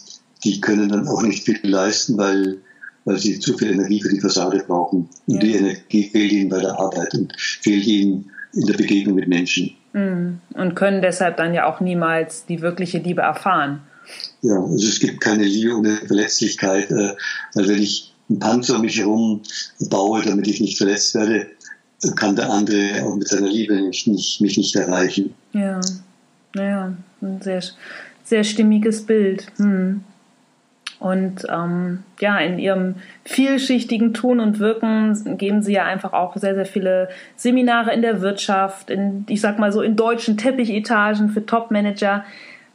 die 0.45 0.61
können 0.61 0.89
dann 0.89 1.09
auch 1.09 1.23
nicht 1.23 1.45
viel 1.45 1.59
leisten, 1.63 2.17
weil, 2.19 2.59
weil 3.05 3.19
sie 3.19 3.39
zu 3.39 3.57
viel 3.57 3.73
Energie 3.73 4.03
für 4.03 4.09
die 4.09 4.21
Fassade 4.21 4.65
brauchen. 4.67 5.09
Und 5.27 5.35
ja. 5.35 5.41
die 5.41 5.55
Energie 5.55 6.11
fehlt 6.11 6.33
ihnen 6.33 6.49
bei 6.49 6.61
der 6.61 6.79
Arbeit 6.79 7.15
und 7.15 7.33
fehlt 7.39 7.87
ihnen 7.87 8.31
in 8.53 8.67
der 8.67 8.75
Begegnung 8.75 9.15
mit 9.15 9.29
Menschen. 9.29 9.73
Mhm. 9.93 10.41
Und 10.55 10.75
können 10.75 11.03
deshalb 11.03 11.37
dann 11.37 11.55
ja 11.55 11.67
auch 11.67 11.81
niemals 11.81 12.47
die 12.47 12.61
wirkliche 12.61 12.99
Liebe 12.99 13.23
erfahren. 13.23 13.83
Ja, 14.43 14.61
also 14.61 14.87
es 14.87 14.99
gibt 14.99 15.21
keine 15.21 15.45
Liebe 15.45 15.77
ohne 15.77 15.97
Verletzlichkeit, 15.97 16.91
äh, 16.91 17.15
weil 17.55 17.69
wenn 17.69 17.83
ich 17.83 18.13
einen 18.29 18.41
Panzer 18.41 18.77
um 18.77 18.83
mich 18.83 18.99
herum 18.99 19.43
baue, 19.79 20.23
damit 20.23 20.49
ich 20.49 20.61
nicht 20.61 20.79
verletzt 20.79 21.15
werde, 21.15 21.47
kann 22.17 22.35
der 22.35 22.51
andere 22.51 23.05
auch 23.05 23.15
mit 23.15 23.29
seiner 23.29 23.49
Liebe 23.49 23.81
nicht, 23.81 24.09
nicht, 24.09 24.41
mich 24.41 24.57
nicht 24.57 24.75
erreichen. 24.75 25.35
Ja. 25.53 25.81
Naja, 26.55 26.95
ein 27.23 27.41
sehr, 27.41 27.63
sehr 28.25 28.45
stimmiges 28.45 29.07
Bild. 29.07 29.47
Hm. 29.57 30.05
Und 30.99 31.47
ähm, 31.49 32.05
ja, 32.21 32.39
in 32.39 32.61
ihrem 32.61 32.95
vielschichtigen 33.25 34.15
Tun 34.15 34.39
und 34.39 34.61
Wirken 34.61 35.37
geben 35.37 35.61
sie 35.61 35.73
ja 35.73 35.85
einfach 35.85 36.13
auch 36.13 36.37
sehr, 36.37 36.55
sehr 36.55 36.67
viele 36.67 37.09
Seminare 37.35 37.93
in 37.93 38.03
der 38.03 38.21
Wirtschaft, 38.21 38.89
in, 38.89 39.25
ich 39.29 39.41
sag 39.41 39.59
mal 39.59 39.73
so, 39.73 39.83
in 39.83 39.97
deutschen 39.97 40.37
Teppichetagen 40.37 41.31
für 41.31 41.45
Topmanager 41.45 42.25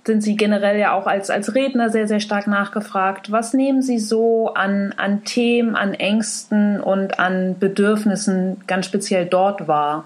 sind 0.08 0.22
sie 0.22 0.36
generell 0.36 0.80
ja 0.80 0.94
auch 0.94 1.06
als, 1.06 1.30
als 1.30 1.54
Redner 1.54 1.90
sehr, 1.90 2.08
sehr 2.08 2.20
stark 2.20 2.48
nachgefragt. 2.48 3.32
Was 3.32 3.54
nehmen 3.54 3.82
Sie 3.82 4.00
so 4.00 4.54
an, 4.54 4.94
an 4.98 5.24
Themen, 5.24 5.76
an 5.76 5.94
Ängsten 5.94 6.82
und 6.82 7.20
an 7.20 7.60
Bedürfnissen 7.60 8.62
ganz 8.68 8.88
speziell 8.88 9.26
dort 9.26 9.68
wahr? 9.68 10.06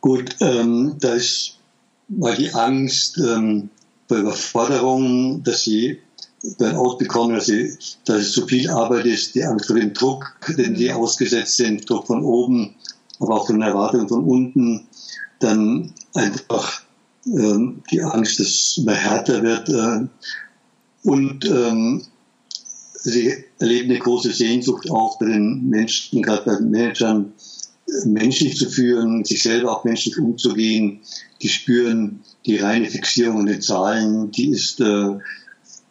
Gut, 0.00 0.36
ähm, 0.40 0.96
da 1.00 1.14
ist 1.14 1.59
mal 2.10 2.34
die 2.34 2.52
Angst 2.52 3.18
ähm, 3.18 3.70
bei 4.08 4.16
Überforderung, 4.16 5.42
dass 5.42 5.62
sie 5.62 5.98
Burnout 6.58 6.96
bekommen, 6.96 7.34
dass, 7.34 7.46
sie, 7.46 7.76
dass 8.04 8.22
es 8.22 8.32
zu 8.32 8.46
viel 8.46 8.70
Arbeit 8.70 9.06
ist, 9.06 9.34
die 9.34 9.44
Angst 9.44 9.66
vor 9.66 9.76
dem 9.76 9.92
Druck, 9.92 10.36
den 10.48 10.74
sie 10.74 10.92
ausgesetzt 10.92 11.56
sind, 11.56 11.88
Druck 11.88 12.06
von 12.06 12.22
oben, 12.22 12.74
aber 13.18 13.34
auch 13.34 13.46
von 13.46 13.60
Erwartungen 13.60 14.08
von 14.08 14.24
unten, 14.24 14.88
dann 15.38 15.92
einfach 16.14 16.82
ähm, 17.26 17.82
die 17.90 18.02
Angst, 18.02 18.40
dass 18.40 18.46
es 18.46 18.78
immer 18.78 18.94
härter 18.94 19.42
wird 19.42 19.68
äh, 19.68 20.06
und 21.02 21.44
ähm, 21.44 22.02
sie 22.94 23.44
erleben 23.58 23.90
eine 23.90 23.98
große 23.98 24.32
Sehnsucht 24.32 24.90
auch 24.90 25.18
bei 25.18 25.26
den 25.26 25.68
Menschen, 25.68 26.22
gerade 26.22 26.44
bei 26.44 26.56
den 26.56 26.70
Managern, 26.70 27.32
menschlich 28.04 28.56
zu 28.56 28.68
führen, 28.68 29.24
sich 29.24 29.42
selber 29.42 29.76
auch 29.76 29.84
menschlich 29.84 30.18
umzugehen. 30.18 31.00
Die 31.42 31.48
spüren 31.48 32.20
die 32.46 32.56
reine 32.56 32.86
Fixierung 32.86 33.40
an 33.40 33.46
den 33.46 33.62
Zahlen, 33.62 34.30
die 34.30 34.50
ist 34.50 34.80
äh, 34.80 35.18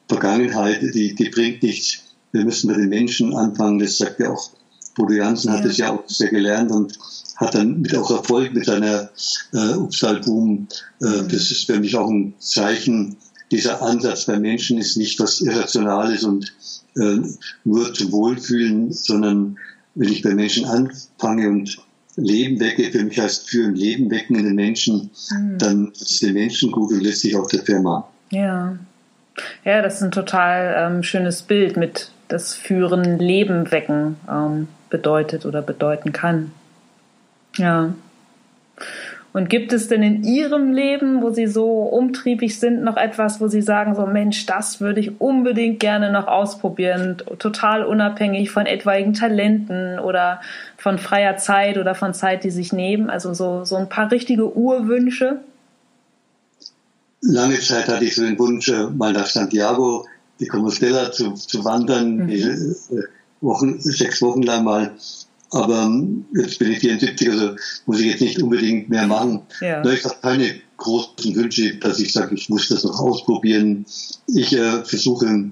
Vergangenheit, 0.08 0.82
die, 0.82 1.16
die 1.16 1.30
bringt 1.30 1.64
nichts. 1.64 2.00
Wir 2.32 2.46
müssen 2.46 2.68
bei 2.68 2.76
den 2.76 2.90
Menschen 2.90 3.36
anfangen, 3.36 3.80
das 3.80 3.98
sagt 3.98 4.20
ja 4.20 4.32
auch 4.32 4.52
Bodo 4.96 5.14
Jansen, 5.14 5.52
hat 5.52 5.66
das 5.66 5.78
ja 5.78 5.92
auch 5.92 6.04
sehr 6.08 6.30
gelernt 6.30 6.72
und 6.72 6.98
hat 7.38 7.56
dann 7.56 7.82
mit 7.82 7.96
auch 7.96 8.12
Erfolg 8.12 8.54
mit 8.54 8.66
seiner 8.66 9.10
äh, 9.54 9.74
Upsal-Boom. 9.76 10.68
Äh, 11.02 11.06
mhm. 11.06 11.28
Das 11.30 11.52
ist 11.52 11.66
für 11.66 11.80
mich 11.80 11.96
auch 11.96 12.10
ein 12.10 12.34
Zeichen, 12.40 13.18
dieser 13.52 13.82
Ansatz 13.82 14.26
bei 14.26 14.40
Menschen 14.40 14.78
ist 14.78 14.98
nicht 14.98 15.20
was 15.20 15.42
Irrationales 15.42 16.24
und 16.24 16.54
äh, 16.96 17.18
nur 17.64 17.94
zum 17.94 18.12
Wohlfühlen, 18.12 18.92
sondern 18.94 19.58
wenn 19.96 20.12
ich 20.12 20.22
bei 20.22 20.36
Menschen 20.36 20.66
anfange 20.66 21.50
und 21.50 21.80
Leben 22.24 22.60
wecke, 22.60 22.92
für 22.92 23.04
mich 23.04 23.20
heißt 23.20 23.50
führen 23.50 23.76
Leben 23.76 24.10
wecken 24.12 24.36
in 24.36 24.46
den 24.46 24.56
Menschen, 24.56 25.10
mhm. 25.32 25.58
dann 25.58 25.92
ist 25.92 26.22
den 26.22 26.34
Menschen 26.34 26.72
gut 26.72 26.92
und 26.92 27.02
lässt 27.02 27.22
sich 27.22 27.36
auch 27.36 27.48
der 27.48 27.62
Firma. 27.62 28.08
Ja. 28.32 28.78
Ja, 29.64 29.82
das 29.82 29.96
ist 29.96 30.02
ein 30.04 30.12
total 30.12 30.76
ähm, 30.78 31.04
schönes 31.04 31.42
Bild 31.42 31.78
mit 31.78 32.12
das 32.28 32.56
Führen 32.56 33.18
Leben 33.20 33.72
wecken 33.72 34.18
ähm, 34.30 34.68
bedeutet 34.90 35.46
oder 35.46 35.62
bedeuten 35.62 36.12
kann. 36.12 36.52
Ja. 37.58 37.94
Und 39.32 39.50
gibt 39.50 39.74
es 39.74 39.88
denn 39.88 40.02
in 40.02 40.24
Ihrem 40.24 40.74
Leben, 40.74 41.22
wo 41.22 41.30
Sie 41.30 41.46
so 41.46 41.84
umtriebig 41.84 42.60
sind, 42.60 42.84
noch 42.84 42.98
etwas, 42.98 43.40
wo 43.40 43.48
Sie 43.48 43.62
sagen, 43.62 43.94
so 43.94 44.08
Mensch, 44.08 44.46
das 44.48 44.82
würde 44.82 45.00
ich 45.00 45.22
unbedingt 45.22 45.80
gerne 45.80 46.12
noch 46.12 46.28
ausprobieren, 46.28 47.18
total 47.38 47.84
unabhängig 47.84 48.50
von 48.50 48.66
etwaigen 48.66 49.14
Talenten 49.14 50.00
oder 50.00 50.42
von 50.78 50.98
freier 50.98 51.38
Zeit 51.38 51.78
oder 51.78 51.94
von 51.94 52.14
Zeit, 52.16 52.44
die 52.44 52.50
sich 52.50 52.74
nehmen? 52.74 53.10
Also 53.12 53.36
so, 53.36 53.66
so 53.66 53.76
ein 53.76 53.88
paar 53.88 54.12
richtige 54.12 54.56
Urwünsche? 54.56 55.42
Lange 57.22 57.60
Zeit 57.60 57.88
hatte 57.88 58.06
ich 58.06 58.16
so 58.16 58.24
den 58.24 58.40
Wunsch, 58.40 58.70
äh, 58.70 58.88
mal 58.90 59.14
nach 59.14 59.28
Santiago 59.28 60.08
die 60.40 60.48
Compostela 60.48 61.12
zu, 61.12 61.34
zu 61.34 61.66
wandern, 61.66 62.16
mhm. 62.16 62.30
Äh, 62.30 63.04
Wochen, 63.42 63.80
sechs 63.80 64.22
Wochen 64.22 64.42
lang 64.42 64.64
mal 64.64 64.92
aber 65.52 65.84
ähm, 65.84 66.26
jetzt 66.36 66.60
bin 66.60 66.72
ich 66.72 66.80
74, 66.80 67.30
also 67.30 67.56
muss 67.86 68.00
ich 68.00 68.08
jetzt 68.08 68.22
nicht 68.22 68.42
unbedingt 68.42 68.90
mehr 68.90 69.08
machen. 69.08 69.42
Ja. 69.62 69.84
Ich 69.86 70.04
habe 70.06 70.16
keine 70.22 70.56
großen 70.78 71.36
Wünsche, 71.36 71.76
dass 71.76 72.00
ich 72.00 72.14
sage, 72.14 72.36
ich 72.36 72.50
muss 72.50 72.70
das 72.70 72.84
noch 72.84 73.00
ausprobieren. 73.00 73.86
Ich 74.28 74.54
äh, 74.54 74.84
versuche 74.84 75.52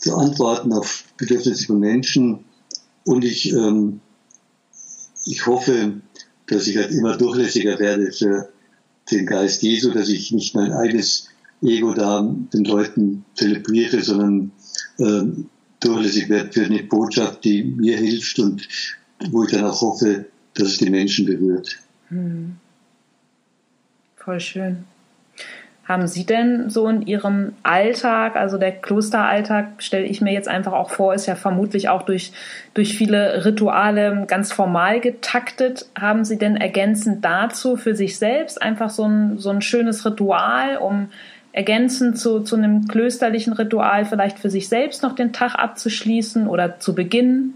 zu 0.00 0.14
antworten 0.14 0.72
auf 0.72 1.04
Bedürfnisse 1.16 1.66
von 1.66 1.80
Menschen 1.80 2.44
und 3.04 3.24
ich, 3.24 3.52
ähm, 3.52 4.00
ich 5.26 5.46
hoffe, 5.46 6.00
dass 6.46 6.66
ich 6.66 6.76
halt 6.76 6.90
immer 6.92 7.16
durchlässiger 7.16 7.78
werde 7.78 8.12
für 8.12 8.48
den 9.10 9.26
Geist 9.26 9.62
Jesu, 9.62 9.90
dass 9.90 10.08
ich 10.08 10.32
nicht 10.32 10.54
mein 10.54 10.72
eigenes 10.72 11.28
Ego 11.62 11.92
da 11.92 12.22
den 12.52 12.64
Leuten 12.64 13.24
zelebriere, 13.34 14.02
sondern 14.02 14.52
ähm, 14.98 15.48
durchlässig 15.80 16.28
wird 16.28 16.54
für 16.54 16.64
eine 16.64 16.82
Botschaft, 16.82 17.44
die 17.44 17.64
mir 17.64 17.96
hilft 17.96 18.38
und 18.38 18.66
wo 19.30 19.44
ich 19.44 19.50
dann 19.50 19.64
auch 19.64 19.80
hoffe, 19.80 20.26
dass 20.54 20.68
es 20.68 20.78
die 20.78 20.90
Menschen 20.90 21.26
berührt. 21.26 21.78
Hm. 22.08 22.56
Voll 24.16 24.40
schön. 24.40 24.84
Haben 25.88 26.06
Sie 26.06 26.26
denn 26.26 26.68
so 26.68 26.86
in 26.86 27.06
Ihrem 27.06 27.54
Alltag, 27.62 28.36
also 28.36 28.58
der 28.58 28.72
Klosteralltag, 28.72 29.82
stelle 29.82 30.04
ich 30.04 30.20
mir 30.20 30.34
jetzt 30.34 30.46
einfach 30.46 30.74
auch 30.74 30.90
vor, 30.90 31.14
ist 31.14 31.24
ja 31.24 31.34
vermutlich 31.34 31.88
auch 31.88 32.02
durch, 32.02 32.32
durch 32.74 32.94
viele 32.94 33.46
Rituale 33.46 34.26
ganz 34.28 34.52
formal 34.52 35.00
getaktet. 35.00 35.86
Haben 35.98 36.26
Sie 36.26 36.36
denn 36.36 36.56
ergänzend 36.56 37.24
dazu 37.24 37.76
für 37.76 37.94
sich 37.94 38.18
selbst 38.18 38.60
einfach 38.60 38.90
so 38.90 39.04
ein, 39.04 39.38
so 39.38 39.48
ein 39.48 39.62
schönes 39.62 40.04
Ritual, 40.04 40.76
um 40.76 41.08
ergänzend 41.58 42.16
zu, 42.16 42.38
zu 42.38 42.54
einem 42.54 42.86
klösterlichen 42.86 43.52
Ritual 43.52 44.04
vielleicht 44.04 44.38
für 44.38 44.48
sich 44.48 44.68
selbst 44.68 45.02
noch 45.02 45.16
den 45.16 45.32
Tag 45.32 45.56
abzuschließen 45.56 46.46
oder 46.46 46.78
zu 46.78 46.94
beginnen? 46.94 47.54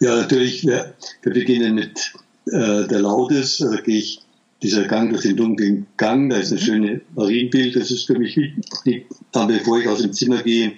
Ja, 0.00 0.16
natürlich. 0.16 0.66
Wir, 0.66 0.92
wir 1.22 1.32
beginnen 1.32 1.76
mit 1.76 2.12
äh, 2.46 2.88
der 2.88 2.98
Laudes. 2.98 3.58
Da 3.58 3.76
gehe 3.76 3.98
ich 3.98 4.20
dieser 4.64 4.82
Gang 4.82 5.10
durch 5.10 5.22
den 5.22 5.36
dunklen 5.36 5.86
Gang. 5.96 6.28
Da 6.28 6.38
ist 6.38 6.50
ein 6.50 6.58
mhm. 6.58 6.62
schönes 6.62 7.00
Marienbild. 7.14 7.76
Das 7.76 7.92
ist 7.92 8.08
für 8.08 8.18
mich 8.18 8.36
wichtig. 8.36 9.06
Dann, 9.30 9.46
bevor 9.46 9.78
ich 9.78 9.86
aus 9.86 10.02
dem 10.02 10.12
Zimmer 10.12 10.42
gehe, 10.42 10.72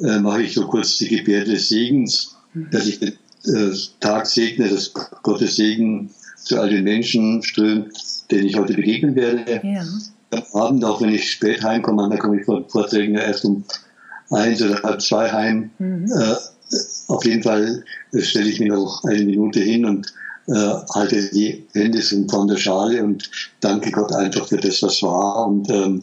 äh, 0.00 0.18
mache 0.20 0.44
ich 0.44 0.54
so 0.54 0.66
kurz 0.66 0.96
die 0.96 1.08
Gebärde 1.08 1.50
des 1.50 1.68
Segens, 1.68 2.38
mhm. 2.54 2.70
dass 2.70 2.86
ich 2.86 3.00
den 3.00 3.12
äh, 3.44 3.76
Tag 4.00 4.24
segne, 4.24 4.66
dass 4.66 4.94
Gottes 4.94 5.56
Segen 5.56 6.08
zu 6.36 6.58
all 6.58 6.70
den 6.70 6.84
Menschen 6.84 7.42
strömt, 7.42 7.92
denen 8.30 8.46
ich 8.46 8.56
heute 8.56 8.72
begegnen 8.72 9.14
werde. 9.14 9.60
Ja 9.62 9.84
am 10.30 10.60
Abend, 10.60 10.84
auch 10.84 11.00
wenn 11.00 11.10
ich 11.10 11.30
spät 11.30 11.62
heimkomme, 11.62 12.02
manchmal 12.02 12.18
komme 12.18 12.40
ich 12.40 12.46
von 12.46 12.68
Vorträgen 12.68 13.14
erst 13.14 13.44
um 13.44 13.64
eins 14.30 14.62
oder 14.62 14.82
halb 14.82 15.00
zwei 15.00 15.30
heim. 15.30 15.70
Mhm. 15.78 16.10
Äh, 16.12 16.34
auf 17.08 17.24
jeden 17.24 17.42
Fall 17.42 17.82
stelle 18.18 18.48
ich 18.48 18.60
mich 18.60 18.68
noch 18.68 19.02
eine 19.04 19.24
Minute 19.24 19.60
hin 19.60 19.86
und 19.86 20.12
äh, 20.48 20.74
halte 20.94 21.30
die 21.30 21.66
Hände 21.72 22.02
von 22.30 22.48
der 22.48 22.56
Schale 22.56 23.02
und 23.02 23.30
danke 23.60 23.90
Gott 23.90 24.12
einfach 24.12 24.46
für 24.46 24.58
das, 24.58 24.82
was 24.82 25.02
war. 25.02 25.46
Und 25.46 25.70
ähm, 25.70 26.02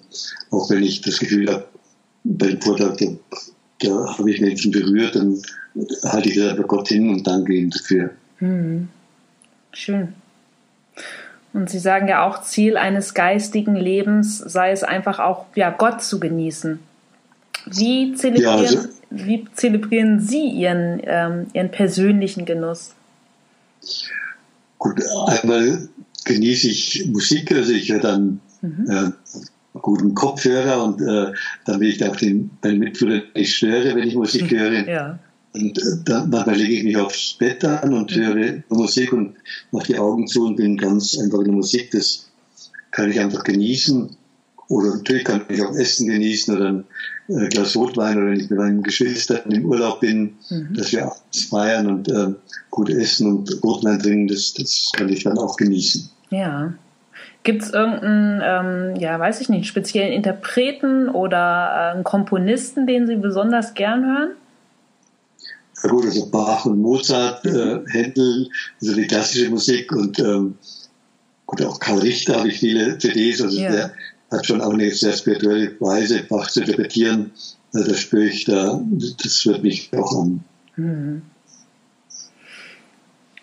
auch 0.51 0.69
wenn 0.69 0.83
ich 0.83 1.01
das 1.01 1.19
Gefühl 1.19 1.51
habe, 1.51 1.65
beim 2.23 2.59
Vortrag, 2.61 2.97
da, 2.97 3.05
da 3.79 4.17
habe 4.17 4.31
ich 4.31 4.41
Menschen 4.41 4.71
berührt, 4.71 5.15
dann 5.15 5.39
halte 6.05 6.29
ich 6.29 6.35
das 6.35 6.55
bei 6.55 6.63
Gott 6.63 6.87
hin 6.87 7.09
und 7.09 7.25
danke 7.25 7.53
ihm 7.53 7.69
dafür. 7.69 8.09
Mhm. 8.39 8.87
Schön. 9.71 10.13
Und 11.55 11.69
Sie 11.69 11.79
sagen 11.79 12.09
ja 12.09 12.27
auch, 12.27 12.41
Ziel 12.41 12.75
eines 12.75 13.13
geistigen 13.13 13.77
Lebens 13.77 14.39
sei 14.39 14.71
es 14.71 14.83
einfach 14.83 15.19
auch, 15.19 15.45
ja, 15.55 15.69
Gott 15.69 16.03
zu 16.03 16.19
genießen. 16.19 16.79
Wie 17.67 18.13
zelebrieren, 18.13 18.63
ja, 18.63 18.69
also, 18.75 18.89
wie 19.09 19.47
zelebrieren 19.53 20.19
Sie 20.19 20.49
Ihren, 20.49 20.99
ähm, 21.05 21.47
Ihren 21.53 21.71
persönlichen 21.71 22.43
Genuss? 22.43 22.93
Gut, 24.77 25.01
einmal 25.27 25.87
genieße 26.25 26.67
ich 26.67 27.05
Musik, 27.07 27.53
also 27.53 27.71
ich 27.71 27.89
höre 27.89 28.01
dann 28.01 28.41
mhm. 28.61 28.89
äh, 28.89 29.79
guten 29.79 30.13
Kopfhörer 30.13 30.83
und 30.83 30.99
äh, 30.99 31.31
dann 31.63 31.79
will 31.79 31.87
ich 31.87 32.03
auch 32.03 32.17
den, 32.17 32.51
meine 32.61 32.79
Mitbrüder 32.79 33.21
nicht 33.33 33.55
störe, 33.55 33.95
wenn 33.95 34.05
ich 34.05 34.15
Musik 34.15 34.51
höre. 34.59 34.85
Ja. 34.85 35.19
Und 35.55 35.77
äh, 35.77 35.97
dann, 36.03 36.29
manchmal 36.29 36.57
lege 36.57 36.73
ich 36.73 36.83
mich 36.83 36.97
aufs 36.97 37.33
Bett 37.33 37.63
an 37.63 37.93
und 37.93 38.15
mhm. 38.15 38.21
höre 38.21 38.63
Musik 38.69 39.13
und 39.13 39.35
mache 39.71 39.87
die 39.87 39.97
Augen 39.97 40.27
zu 40.27 40.45
und 40.45 40.57
bin 40.57 40.77
ganz 40.77 41.17
einfach 41.17 41.39
in 41.39 41.45
der 41.45 41.53
Musik. 41.53 41.91
Das 41.91 42.27
kann 42.91 43.09
ich 43.09 43.19
einfach 43.19 43.43
genießen. 43.43 44.15
Oder 44.67 44.95
natürlich 44.95 45.23
kann 45.23 45.41
ich 45.47 45.61
auch 45.61 45.75
Essen 45.75 46.07
genießen 46.07 46.55
oder 46.55 46.69
ein 46.69 46.85
äh, 47.27 47.47
Glas 47.49 47.75
Rotwein 47.75 48.17
oder 48.17 48.31
wenn 48.31 48.39
ich 48.39 48.49
mit 48.49 48.59
meinen 48.59 48.83
Geschwistern 48.83 49.51
im 49.51 49.65
Urlaub 49.65 49.99
bin, 49.99 50.37
mhm. 50.49 50.73
dass 50.73 50.91
wir 50.91 51.03
abends 51.03 51.43
feiern 51.45 51.87
und 51.87 52.09
äh, 52.09 52.33
gut 52.71 52.89
essen 52.89 53.27
und 53.27 53.63
Rotwein 53.63 53.99
trinken, 53.99 54.27
das, 54.27 54.53
das 54.53 54.91
kann 54.95 55.09
ich 55.09 55.23
dann 55.23 55.37
auch 55.37 55.55
genießen. 55.55 56.09
Ja. 56.31 56.73
Gibt 57.43 57.61
es 57.61 57.69
irgendeinen, 57.73 58.41
ähm, 58.43 58.95
ja, 58.99 59.19
weiß 59.19 59.39
ich 59.39 59.49
nicht, 59.49 59.67
speziellen 59.67 60.11
Interpreten 60.11 61.09
oder 61.09 61.37
äh, 61.37 61.93
einen 61.93 62.03
Komponisten, 62.03 62.87
den 62.87 63.05
Sie 63.05 63.17
besonders 63.17 63.75
gern 63.75 64.03
hören? 64.03 64.29
Ja 65.83 65.89
gut, 65.89 66.05
also 66.05 66.29
Bach 66.29 66.65
und 66.65 66.81
Mozart, 66.81 67.45
äh, 67.45 67.79
Händel, 67.87 68.49
also 68.81 68.95
die 68.95 69.07
klassische 69.07 69.49
Musik 69.49 69.91
und 69.91 70.19
ähm, 70.19 70.55
gut, 71.45 71.61
auch 71.63 71.79
Karl 71.79 71.99
Richter 71.99 72.37
habe 72.37 72.49
ich 72.49 72.59
viele 72.59 72.97
CDs, 72.97 73.41
also 73.41 73.59
ja. 73.59 73.71
der 73.71 73.91
hat 74.31 74.45
schon 74.45 74.61
auch 74.61 74.73
eine 74.73 74.89
sehr 74.91 75.13
spirituelle 75.13 75.79
Weise, 75.79 76.23
Bach 76.23 76.49
zu 76.49 76.61
interpretieren. 76.61 77.31
Also 77.73 77.91
da 77.91 77.97
spüre 77.97 78.25
ich 78.25 78.45
da, 78.45 78.81
das 79.21 79.45
wird 79.45 79.63
mich 79.63 79.91
auch 79.93 80.21
an. 80.21 80.43
Mhm. 80.75 81.21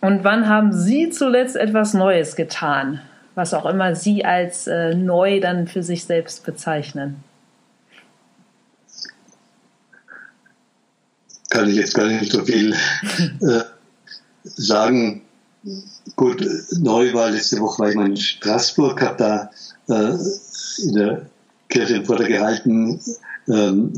Und 0.01 0.25
wann 0.25 0.49
haben 0.49 0.73
Sie 0.73 1.11
zuletzt 1.11 1.55
etwas 1.55 1.95
Neues 1.95 2.35
getan? 2.35 3.01
Was 3.35 3.55
auch 3.55 3.67
immer 3.67 3.95
Sie 3.95 4.25
als 4.25 4.67
äh, 4.67 4.95
neu 4.95 5.39
dann 5.41 5.69
für 5.69 5.83
sich 5.83 6.05
selbst 6.05 6.45
bezeichnen. 6.45 7.23
Kann 11.53 11.69
ich 11.69 11.77
jetzt 11.77 11.95
gar 11.95 12.07
nicht 12.07 12.33
so 12.33 12.43
viel 12.45 12.73
äh, 13.41 13.61
sagen. 14.43 15.21
Gut, 16.17 16.45
neu 16.79 17.13
war 17.13 17.31
letzte 17.31 17.61
Woche 17.61 17.79
war 17.79 17.91
ich 17.91 17.95
mal 17.95 18.07
in 18.07 18.17
Straßburg, 18.17 19.01
habe 19.03 19.17
da 19.19 19.51
äh, 19.89 20.17
in 20.83 20.95
der 20.95 21.27
Kirche 21.69 21.97
einen 21.97 22.07
Vortrag 22.07 22.29
gehalten. 22.29 22.99
Ähm, 23.49 23.93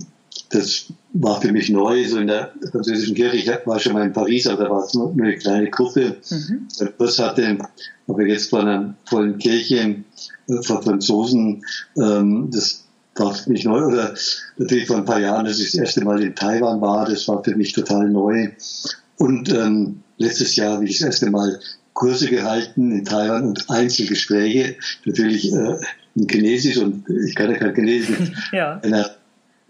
das 0.51 0.87
war 1.13 1.41
für 1.41 1.53
mich 1.53 1.71
neu, 1.71 2.07
so 2.07 2.19
in 2.19 2.27
der 2.27 2.53
französischen 2.73 3.15
Kirche. 3.15 3.37
Ich 3.37 3.67
war 3.67 3.79
schon 3.79 3.93
mal 3.93 4.05
in 4.05 4.13
Paris, 4.13 4.49
aber 4.49 4.65
da 4.65 4.71
war 4.71 4.85
es 4.85 4.95
nur 4.95 5.13
eine 5.13 5.37
kleine 5.37 5.71
Gruppe. 5.71 6.17
Mhm. 6.31 6.69
Das 6.99 7.19
hatte, 7.21 7.59
aber 8.09 8.27
jetzt 8.27 8.51
vor 8.51 8.61
einer 8.61 8.95
vollen 9.05 9.39
Kirche 9.39 10.03
äh, 10.49 10.63
vor 10.63 10.83
Franzosen, 10.83 11.65
ähm, 11.97 12.51
das 12.53 12.84
war 13.17 13.35
für 13.35 13.51
mich 13.51 13.65
neu. 13.65 13.85
Oder 13.85 14.15
natürlich 14.57 14.87
vor 14.87 14.97
ein 14.97 15.05
paar 15.05 15.21
Jahren, 15.21 15.47
dass 15.47 15.59
ich 15.59 15.73
das 15.73 15.81
erste 15.81 16.05
Mal 16.05 16.23
in 16.23 16.35
Taiwan 16.35 16.81
war, 16.81 17.07
das 17.07 17.27
war 17.29 17.43
für 17.43 17.57
mich 17.57 17.73
total 17.73 18.09
neu. 18.09 18.51
Und 19.17 19.53
ähm, 19.53 20.03
letztes 20.19 20.57
Jahr 20.57 20.75
habe 20.75 20.85
ich 20.85 20.99
das 20.99 21.07
erste 21.07 21.31
Mal 21.31 21.61
Kurse 21.93 22.29
gehalten 22.29 22.91
in 22.91 23.05
Taiwan 23.05 23.45
und 23.49 23.71
Einzelgespräche, 23.71 24.77
natürlich 25.05 25.53
äh, 25.53 25.77
in 26.17 26.29
Chinesisch 26.29 26.79
und 26.79 27.09
ich 27.09 27.35
kann 27.35 27.51
ja 27.51 27.57
kein 27.57 27.75
Chinesisch 27.75 28.33
ja. 28.53 28.81
einer 28.81 29.11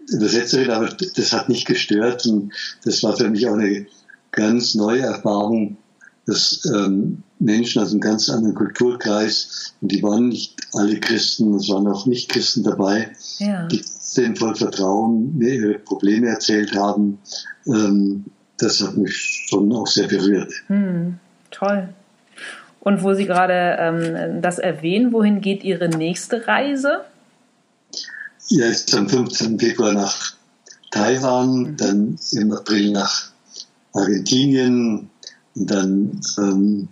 Übersetzerin, 0.07 0.71
aber 0.71 0.89
das 0.89 1.33
hat 1.33 1.49
nicht 1.49 1.65
gestört 1.67 2.25
und 2.25 2.51
das 2.83 3.03
war 3.03 3.15
für 3.15 3.29
mich 3.29 3.47
auch 3.47 3.53
eine 3.53 3.85
ganz 4.31 4.75
neue 4.75 5.01
Erfahrung, 5.01 5.77
dass 6.25 6.65
ähm, 6.73 7.23
Menschen 7.39 7.81
aus 7.81 7.91
einem 7.91 8.01
ganz 8.01 8.29
anderen 8.29 8.55
Kulturkreis, 8.55 9.73
und 9.81 9.91
die 9.91 10.01
waren 10.01 10.29
nicht 10.29 10.55
alle 10.73 10.99
Christen, 10.99 11.53
es 11.55 11.69
waren 11.69 11.87
auch 11.87 12.05
Nicht-Christen 12.05 12.63
dabei, 12.63 13.11
ja. 13.39 13.67
die 13.67 13.83
dem 14.17 14.35
voll 14.35 14.55
Vertrauen 14.55 15.37
mir 15.37 15.53
ihre 15.53 15.79
Probleme 15.79 16.27
erzählt 16.27 16.75
haben. 16.75 17.19
Ähm, 17.67 18.25
das 18.57 18.81
hat 18.81 18.95
mich 18.95 19.45
schon 19.49 19.71
auch 19.73 19.87
sehr 19.87 20.07
berührt. 20.07 20.53
Hm, 20.67 21.19
toll. 21.51 21.89
Und 22.79 23.03
wo 23.03 23.13
Sie 23.13 23.25
gerade 23.25 23.77
ähm, 23.79 24.41
das 24.41 24.59
erwähnen, 24.59 25.11
wohin 25.11 25.41
geht 25.41 25.63
Ihre 25.63 25.89
nächste 25.89 26.47
Reise? 26.47 27.01
Ja, 28.47 28.67
ist 28.67 28.93
am 28.93 29.09
15. 29.09 29.59
Februar 29.59 29.93
nach 29.93 30.35
Taiwan, 30.91 31.57
mhm. 31.57 31.77
dann 31.77 32.19
im 32.31 32.51
April 32.53 32.91
nach 32.91 33.31
Argentinien 33.93 35.09
und 35.55 35.71
dann 35.71 36.21
ähm, 36.37 36.87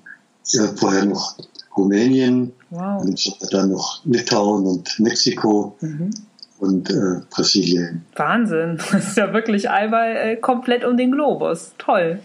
ja, 0.47 0.67
vorher 0.75 1.05
noch 1.05 1.37
Rumänien 1.75 2.53
wow. 2.69 3.01
und 3.01 3.53
dann 3.53 3.71
noch 3.71 4.01
Litauen 4.05 4.65
und 4.65 4.99
Mexiko. 4.99 5.75
Mhm. 5.81 6.11
Und 6.59 6.89
äh, 6.91 7.19
Brasilien. 7.29 8.05
Wahnsinn, 8.15 8.77
das 8.91 9.09
ist 9.09 9.17
ja 9.17 9.33
wirklich 9.33 9.69
einmal 9.69 10.15
äh, 10.15 10.35
komplett 10.37 10.85
um 10.85 10.95
den 10.95 11.11
Globus. 11.11 11.73
Toll. 11.77 12.19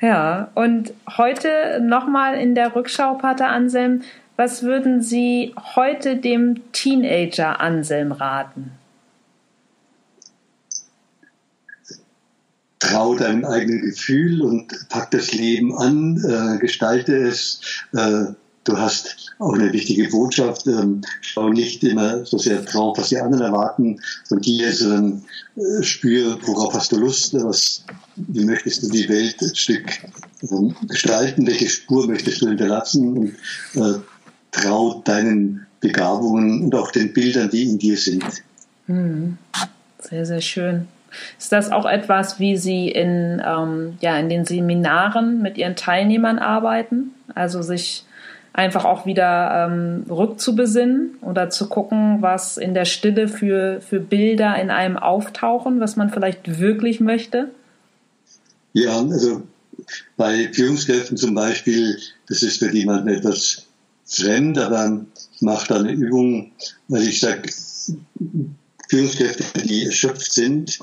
Ja, 0.00 0.50
und 0.54 0.92
heute 1.16 1.80
nochmal 1.80 2.34
in 2.34 2.54
der 2.54 2.76
Rückschau, 2.76 3.14
Pater 3.14 3.48
Anselm, 3.48 4.02
was 4.36 4.62
würden 4.62 5.00
Sie 5.02 5.54
heute 5.74 6.16
dem 6.16 6.70
Teenager 6.72 7.60
Anselm 7.60 8.12
raten? 8.12 8.77
Trau 12.78 13.14
deinem 13.14 13.44
eigenen 13.44 13.82
Gefühl 13.82 14.42
und 14.42 14.88
pack 14.88 15.10
das 15.10 15.32
Leben 15.32 15.76
an, 15.76 16.16
äh, 16.24 16.58
gestalte 16.58 17.16
es. 17.16 17.60
Äh, 17.92 18.26
du 18.64 18.78
hast 18.78 19.34
auch 19.38 19.54
eine 19.54 19.72
wichtige 19.72 20.08
Botschaft. 20.08 20.66
Ähm, 20.66 21.00
schau 21.20 21.48
nicht 21.48 21.82
immer 21.82 22.24
so 22.24 22.38
sehr 22.38 22.62
drauf, 22.62 22.98
was 22.98 23.08
die 23.08 23.18
anderen 23.18 23.44
erwarten 23.44 24.00
von 24.26 24.40
dir, 24.40 24.72
sondern 24.72 25.24
äh, 25.56 25.82
spür, 25.82 26.38
worauf 26.42 26.74
hast 26.74 26.92
du 26.92 26.98
Lust, 26.98 27.34
was, 27.34 27.84
wie 28.16 28.44
möchtest 28.44 28.82
du 28.82 28.90
die 28.90 29.08
Welt 29.08 29.36
ein 29.40 29.54
Stück 29.54 29.90
ähm, 30.50 30.74
gestalten, 30.86 31.46
welche 31.46 31.68
Spur 31.68 32.06
möchtest 32.06 32.42
du 32.42 32.48
hinterlassen 32.48 33.16
und 33.16 33.82
äh, 33.82 33.98
trau 34.52 35.02
deinen 35.04 35.66
Begabungen 35.80 36.64
und 36.64 36.74
auch 36.74 36.90
den 36.90 37.12
Bildern, 37.12 37.50
die 37.50 37.64
in 37.64 37.78
dir 37.78 37.96
sind. 37.96 38.24
Hm. 38.86 39.38
Sehr, 40.00 40.26
sehr 40.26 40.40
schön. 40.40 40.88
Ist 41.38 41.52
das 41.52 41.70
auch 41.70 41.86
etwas, 41.86 42.38
wie 42.38 42.56
Sie 42.56 42.88
in, 42.88 43.42
ähm, 43.44 43.98
ja, 44.00 44.18
in 44.18 44.28
den 44.28 44.44
Seminaren 44.44 45.40
mit 45.42 45.58
Ihren 45.58 45.76
Teilnehmern 45.76 46.38
arbeiten? 46.38 47.14
Also 47.34 47.62
sich 47.62 48.04
einfach 48.52 48.84
auch 48.84 49.06
wieder 49.06 49.68
ähm, 49.70 50.04
rückzubesinnen 50.10 51.18
oder 51.22 51.48
zu 51.48 51.68
gucken, 51.68 52.22
was 52.22 52.56
in 52.56 52.74
der 52.74 52.86
Stille 52.86 53.28
für, 53.28 53.80
für 53.80 54.00
Bilder 54.00 54.60
in 54.60 54.70
einem 54.70 54.96
auftauchen, 54.96 55.78
was 55.80 55.96
man 55.96 56.10
vielleicht 56.10 56.58
wirklich 56.58 56.98
möchte? 56.98 57.50
Ja, 58.72 58.98
also 58.98 59.42
bei 60.16 60.50
Führungskräften 60.52 61.16
zum 61.16 61.34
Beispiel, 61.34 61.98
das 62.28 62.42
ist 62.42 62.58
für 62.58 62.72
jemanden 62.72 63.08
etwas 63.08 63.66
fremd, 64.04 64.58
aber 64.58 65.06
ich 65.34 65.42
mache 65.42 65.68
da 65.68 65.76
eine 65.76 65.92
Übung, 65.92 66.50
weil 66.88 67.02
ich 67.02 67.20
sage, 67.20 67.50
Führungskräfte, 68.88 69.44
die 69.62 69.86
erschöpft 69.86 70.32
sind, 70.32 70.78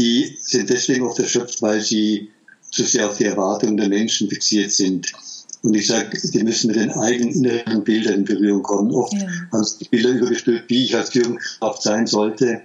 die 0.00 0.38
sind 0.40 0.70
deswegen 0.70 1.04
oft 1.04 1.18
erschöpft, 1.18 1.60
weil 1.60 1.80
sie 1.80 2.30
zu 2.70 2.84
sehr 2.84 3.08
auf 3.08 3.18
die 3.18 3.26
Erwartungen 3.26 3.76
der 3.76 3.88
Menschen 3.88 4.30
fixiert 4.30 4.72
sind. 4.72 5.12
Und 5.62 5.74
ich 5.74 5.88
sage, 5.88 6.18
die 6.32 6.42
müssen 6.42 6.68
mit 6.68 6.76
den 6.76 6.90
eigenen 6.90 7.34
inneren 7.34 7.84
Bildern 7.84 8.14
in 8.14 8.24
Berührung 8.24 8.62
kommen. 8.62 8.92
Oft 8.92 9.12
ja. 9.12 9.28
haben 9.52 9.62
sie 9.62 9.84
die 9.84 9.88
Bilder 9.90 10.10
übergestülpt, 10.10 10.70
wie 10.70 10.84
ich 10.84 10.96
als 10.96 11.10
Führungskraft 11.10 11.82
sein 11.82 12.06
sollte. 12.06 12.62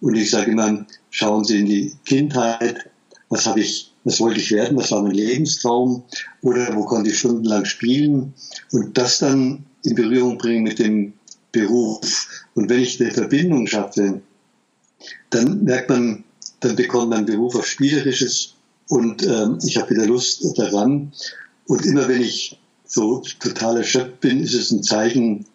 Und 0.00 0.16
ich 0.16 0.30
sage 0.30 0.50
immer, 0.50 0.84
schauen 1.10 1.44
Sie 1.44 1.60
in 1.60 1.66
die 1.66 1.92
Kindheit, 2.04 2.90
was 3.28 3.46
habe 3.46 3.60
ich, 3.60 3.92
was 4.02 4.18
wollte 4.18 4.40
ich 4.40 4.50
werden, 4.50 4.76
was 4.76 4.90
war 4.90 5.02
mein 5.02 5.12
Lebenstraum 5.12 6.02
oder 6.42 6.74
wo 6.74 6.84
konnte 6.84 7.10
ich 7.10 7.18
stundenlang 7.20 7.64
spielen 7.66 8.34
und 8.72 8.98
das 8.98 9.18
dann 9.18 9.64
in 9.84 9.94
Berührung 9.94 10.38
bringen 10.38 10.64
mit 10.64 10.80
dem 10.80 11.12
Beruf. 11.52 12.44
Und 12.54 12.68
wenn 12.68 12.80
ich 12.80 13.00
eine 13.00 13.12
Verbindung 13.12 13.68
schaffe, 13.68 14.20
dann 15.30 15.62
merkt 15.62 15.88
man, 15.88 16.24
dann 16.64 16.76
bekommt 16.76 17.10
man 17.10 17.26
Beruf 17.26 17.54
auf 17.54 17.66
Spielerisches 17.66 18.54
und 18.88 19.22
ähm, 19.22 19.58
ich 19.64 19.76
habe 19.76 19.90
wieder 19.90 20.06
Lust 20.06 20.44
daran. 20.56 21.12
Und 21.66 21.84
immer 21.86 22.08
wenn 22.08 22.22
ich 22.22 22.58
so 22.86 23.22
total 23.40 23.78
erschöpft 23.78 24.20
bin, 24.20 24.40
ist 24.40 24.54
es 24.54 24.70
ein 24.70 24.82
Zeichen, 24.82 25.46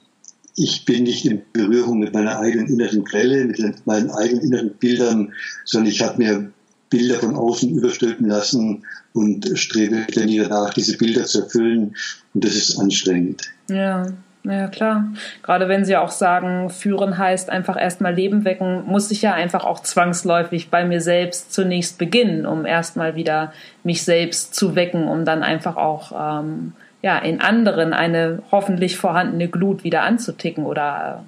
ich 0.56 0.86
bin 0.86 1.04
nicht 1.04 1.26
in 1.26 1.42
Berührung 1.54 2.00
mit 2.00 2.14
meiner 2.14 2.40
eigenen 2.40 2.68
inneren 2.68 3.04
Quelle, 3.06 3.46
mit 3.46 3.86
meinen 3.86 4.12
eigenen 4.12 4.44
inneren 4.44 4.72
Bildern, 4.74 5.34
sondern 5.64 5.92
ich 5.92 6.02
habe 6.02 6.18
mir 6.18 6.52
Bilder 6.90 7.20
von 7.20 7.36
außen 7.36 7.70
überstülpen 7.70 8.28
lassen 8.28 8.84
und 9.14 9.50
strebe 9.58 10.08
dann 10.14 10.28
danach, 10.36 10.74
diese 10.74 10.98
Bilder 10.98 11.26
zu 11.26 11.44
erfüllen. 11.44 11.96
Und 12.34 12.44
das 12.44 12.56
ist 12.56 12.78
anstrengend. 12.78 13.44
Ja. 13.70 14.12
Ja, 14.44 14.68
klar. 14.68 15.12
Gerade 15.44 15.68
wenn 15.68 15.84
Sie 15.84 15.98
auch 15.98 16.12
sagen, 16.12 16.70
führen 16.70 17.18
heißt 17.18 17.50
einfach 17.50 17.80
erstmal 17.80 18.16
Leben 18.16 18.46
wecken, 18.46 18.86
muss 18.86 19.12
ich 19.12 19.22
ja 19.22 19.34
einfach 19.34 19.66
auch 19.66 19.82
zwangsläufig 19.82 20.70
bei 20.70 20.86
mir 20.86 21.02
selbst 21.02 21.54
zunächst 21.54 21.98
beginnen, 21.98 22.46
um 22.46 22.66
erstmal 22.66 23.16
wieder 23.16 23.54
mich 23.84 24.04
selbst 24.04 24.56
zu 24.56 24.76
wecken, 24.76 25.08
um 25.08 25.26
dann 25.26 25.44
einfach 25.44 25.76
auch 25.76 26.42
ähm, 26.42 26.74
ja, 27.02 27.18
in 27.20 27.42
anderen 27.42 27.94
eine 27.94 28.42
hoffentlich 28.52 28.98
vorhandene 28.98 29.50
Glut 29.50 29.84
wieder 29.84 30.04
anzuticken 30.04 30.66
oder. 30.66 31.26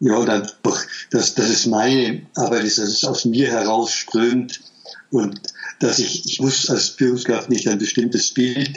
Ja, 0.00 0.24
dann, 0.24 0.46
das, 1.10 1.34
das 1.34 1.48
ist 1.48 1.66
meine 1.66 2.22
Arbeit, 2.34 2.64
dass 2.64 2.78
es 2.78 3.04
aus 3.04 3.24
mir 3.24 3.48
herausströmt 3.48 4.60
und 5.10 5.40
dass 5.78 5.98
ich, 5.98 6.24
ich 6.26 6.40
muss 6.40 6.70
als 6.70 6.90
Führungskraft 6.90 7.48
nicht 7.50 7.68
ein 7.68 7.78
bestimmtes 7.78 8.32
Bild 8.32 8.70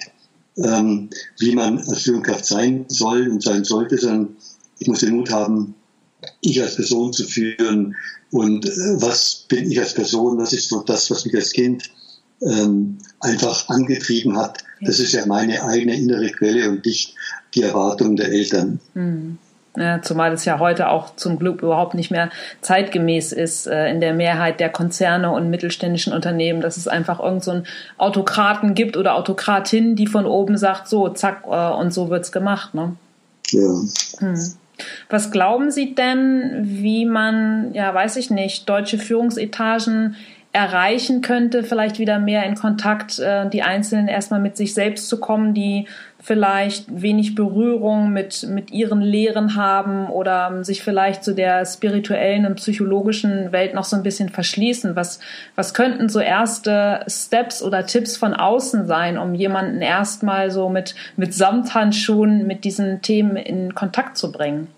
ähm, 0.58 1.10
wie 1.40 1.56
man 1.56 1.80
als 1.80 2.04
Führungskraft 2.04 2.46
sein 2.46 2.86
soll 2.88 3.28
und 3.28 3.42
sein 3.42 3.64
sollte, 3.64 3.98
sondern 3.98 4.36
ich 4.80 4.88
muss 4.88 5.00
den 5.00 5.16
Mut 5.16 5.32
haben, 5.32 5.76
ich 6.42 6.62
als 6.62 6.76
Person 6.76 7.14
zu 7.14 7.26
führen 7.26 7.96
und 8.32 8.66
äh, 8.66 8.70
was 9.02 9.46
bin 9.48 9.72
ich 9.72 9.80
als 9.80 9.94
Person, 9.94 10.38
was 10.38 10.54
ist 10.54 10.70
so 10.70 10.82
das, 10.82 11.10
was 11.12 11.26
mich 11.26 11.36
als 11.36 11.52
Kind 11.52 11.90
ähm, 12.42 12.98
einfach 13.20 13.70
angetrieben 13.70 14.38
hat. 14.38 14.64
Das 14.82 15.00
ist 15.00 15.14
ja 15.14 15.26
meine 15.26 15.64
eigene 15.64 15.96
innere 15.96 16.30
Quelle 16.30 16.70
und 16.70 16.86
nicht 16.86 17.16
die 17.56 17.62
Erwartung 17.62 18.16
der 18.16 18.30
Eltern. 18.30 18.80
Mhm. 18.94 19.38
Ja, 19.76 20.02
zumal 20.04 20.32
es 20.34 20.46
ja 20.46 20.60
heute 20.60 20.90
auch 20.90 21.16
zum 21.16 21.40
Glück 21.40 21.64
überhaupt 21.64 21.96
nicht 21.96 22.12
mehr 22.12 22.30
zeitgemäß 22.62 23.32
ist 23.32 23.66
äh, 23.66 23.90
in 23.90 24.02
der 24.02 24.14
Mehrheit 24.14 24.60
der 24.60 24.70
Konzerne 24.70 25.32
und 25.32 25.50
mittelständischen 25.50 26.14
Unternehmen, 26.14 26.62
dass 26.62 26.78
es 26.78 26.88
einfach 26.88 27.20
irgendeinen 27.20 27.64
so 27.66 27.72
Autokraten 27.98 28.76
gibt 28.76 28.98
oder 28.98 29.16
Autokratin, 29.16 29.96
die 29.96 30.06
von 30.06 30.28
oben 30.28 30.58
sagt, 30.58 30.88
so, 30.88 31.10
zack, 31.10 31.44
äh, 31.50 31.72
und 31.72 31.92
so 31.92 32.12
wird's 32.12 32.32
gemacht. 32.32 32.76
Ne? 32.76 32.96
Ja. 33.50 33.82
Hm. 34.20 34.54
Was 35.10 35.32
glauben 35.32 35.72
Sie 35.72 35.96
denn, 35.96 36.62
wie 36.64 37.06
man, 37.06 37.74
ja, 37.74 37.94
weiß 37.94 38.18
ich 38.18 38.30
nicht, 38.30 38.70
deutsche 38.70 38.98
Führungsetagen 38.98 40.16
erreichen 40.52 41.22
könnte, 41.22 41.64
vielleicht 41.64 41.98
wieder 41.98 42.20
mehr 42.20 42.44
in 42.46 42.54
Kontakt, 42.54 43.18
äh, 43.18 43.50
die 43.50 43.64
Einzelnen 43.64 44.08
erstmal 44.08 44.40
mit 44.40 44.56
sich 44.56 44.76
selbst 44.76 45.10
zu 45.10 45.20
kommen, 45.20 45.56
die 45.56 45.88
vielleicht 46.24 46.86
wenig 46.90 47.36
Berührung 47.36 48.14
mit, 48.14 48.48
mit 48.50 48.72
ihren 48.72 49.02
Lehren 49.02 49.56
haben 49.56 50.08
oder 50.08 50.64
sich 50.64 50.82
vielleicht 50.82 51.22
zu 51.22 51.36
der 51.36 51.66
spirituellen 51.66 52.46
und 52.46 52.56
psychologischen 52.56 53.52
Welt 53.52 53.74
noch 53.74 53.84
so 53.84 53.98
ein 53.98 54.04
bisschen 54.04 54.30
verschließen. 54.30 54.96
Was, 54.96 55.20
was 55.56 55.74
könnten 55.74 56.08
so 56.08 56.20
erste 56.22 57.04
Steps 57.08 57.62
oder 57.62 57.86
Tipps 57.86 58.16
von 58.16 58.34
außen 58.34 58.88
sein, 58.88 59.18
um 59.18 59.36
jemanden 59.36 59.82
erstmal 59.82 60.50
so 60.50 60.70
mit, 60.70 60.96
mit 61.18 61.34
Samthandschuhen 61.34 62.48
mit 62.48 62.64
diesen 62.64 63.02
Themen 63.02 63.36
in 63.36 63.76
Kontakt 63.76 64.18
zu 64.18 64.32
bringen? 64.32 64.70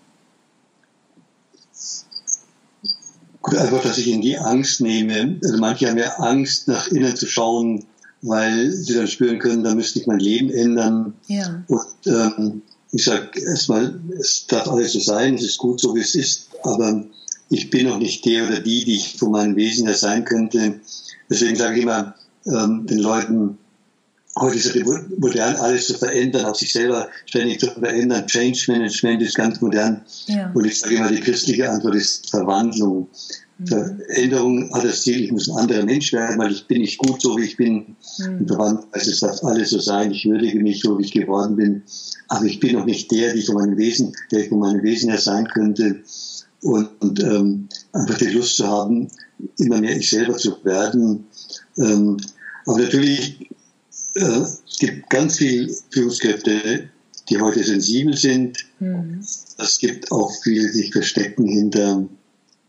Gut, 3.40 3.56
einfach, 3.56 3.82
dass 3.82 3.98
ich 3.98 4.10
in 4.10 4.20
die 4.20 4.36
Angst 4.36 4.80
nehme. 4.80 5.38
Also 5.44 5.58
manche 5.58 5.88
haben 5.88 5.98
ja 5.98 6.16
Angst, 6.16 6.66
nach 6.66 6.88
innen 6.88 7.14
zu 7.14 7.26
schauen, 7.26 7.84
weil 8.22 8.70
sie 8.70 8.94
dann 8.94 9.08
spüren 9.08 9.38
können, 9.38 9.64
da 9.64 9.74
müsste 9.74 10.00
ich 10.00 10.06
mein 10.06 10.18
Leben 10.18 10.50
ändern. 10.50 11.14
Ja. 11.28 11.64
Und 11.68 11.84
ähm, 12.06 12.62
ich 12.92 13.04
sage 13.04 13.40
erstmal, 13.40 14.00
es 14.18 14.46
darf 14.46 14.68
alles 14.68 14.92
so 14.92 15.00
sein, 15.00 15.34
es 15.34 15.44
ist 15.44 15.58
gut 15.58 15.80
so, 15.80 15.94
wie 15.94 16.00
es 16.00 16.14
ist, 16.14 16.48
aber 16.62 17.04
ich 17.48 17.70
bin 17.70 17.86
noch 17.86 17.98
nicht 17.98 18.24
der 18.24 18.46
oder 18.46 18.60
die, 18.60 18.84
die 18.84 18.96
ich 18.96 19.16
von 19.18 19.30
meinem 19.32 19.56
Wesen 19.56 19.86
her 19.86 19.96
sein 19.96 20.24
könnte. 20.24 20.80
Deswegen 21.30 21.56
sage 21.56 21.76
ich 21.76 21.82
immer 21.82 22.14
ähm, 22.46 22.86
den 22.86 22.98
Leuten, 22.98 23.58
heute 24.38 24.56
ist 24.56 24.66
es 24.66 24.84
modern, 25.18 25.56
alles 25.56 25.86
zu 25.86 25.94
verändern, 25.94 26.44
auch 26.44 26.54
sich 26.54 26.72
selber 26.72 27.08
ständig 27.26 27.60
zu 27.60 27.70
verändern. 27.70 28.26
Change 28.26 28.64
Management 28.68 29.22
ist 29.22 29.34
ganz 29.34 29.60
modern. 29.60 30.02
Ja. 30.26 30.50
Und 30.54 30.64
ich 30.64 30.80
sage 30.80 30.96
immer, 30.96 31.08
die 31.08 31.20
christliche 31.20 31.70
Antwort 31.70 31.94
ist 31.94 32.30
Verwandlung. 32.30 33.08
Veränderung 33.64 34.70
hat 34.74 34.84
das 34.84 35.02
Ziel, 35.02 35.24
ich 35.24 35.32
muss 35.32 35.48
ein 35.48 35.56
anderer 35.56 35.84
Mensch 35.84 36.12
werden, 36.12 36.38
weil 36.38 36.52
ich 36.52 36.66
bin 36.66 36.82
nicht 36.82 36.98
gut, 36.98 37.22
so 37.22 37.38
wie 37.38 37.44
ich 37.44 37.56
bin. 37.56 37.96
Mhm. 38.18 38.40
Und 38.40 38.48
verwandt, 38.48 38.84
also 38.92 39.10
es 39.10 39.20
darf 39.20 39.42
alles 39.44 39.70
so 39.70 39.78
sein, 39.78 40.10
ich 40.10 40.26
würdige 40.26 40.60
mich, 40.60 40.80
so 40.80 40.98
wie 40.98 41.04
ich 41.04 41.12
geworden 41.12 41.56
bin. 41.56 41.82
Aber 42.28 42.44
ich 42.44 42.60
bin 42.60 42.74
noch 42.74 42.84
nicht 42.84 43.10
der, 43.10 43.28
der 43.28 43.36
ich 43.36 43.46
von 43.46 43.54
meinem 43.54 43.78
Wesen, 43.78 44.12
der 44.30 44.40
ich 44.40 44.48
von 44.50 44.58
meinem 44.58 44.82
Wesen 44.82 45.08
her 45.08 45.18
sein 45.18 45.48
könnte. 45.48 46.02
Und, 46.60 46.88
und 47.00 47.20
ähm, 47.20 47.68
einfach 47.92 48.18
die 48.18 48.26
Lust 48.26 48.56
zu 48.56 48.66
haben, 48.66 49.08
immer 49.58 49.80
mehr 49.80 49.96
ich 49.96 50.10
selber 50.10 50.36
zu 50.36 50.62
werden. 50.64 51.26
Ähm, 51.78 52.18
aber 52.66 52.80
natürlich, 52.80 53.48
äh, 54.16 54.20
es 54.20 54.78
gibt 54.78 55.08
ganz 55.08 55.36
viele 55.36 55.72
Führungskräfte, 55.90 56.90
die 57.30 57.40
heute 57.40 57.64
sensibel 57.64 58.16
sind. 58.16 58.58
Mhm. 58.80 59.20
Es 59.58 59.78
gibt 59.78 60.12
auch 60.12 60.30
viele, 60.42 60.66
die 60.66 60.72
sich 60.72 60.92
verstecken 60.92 61.46
hinter 61.46 62.06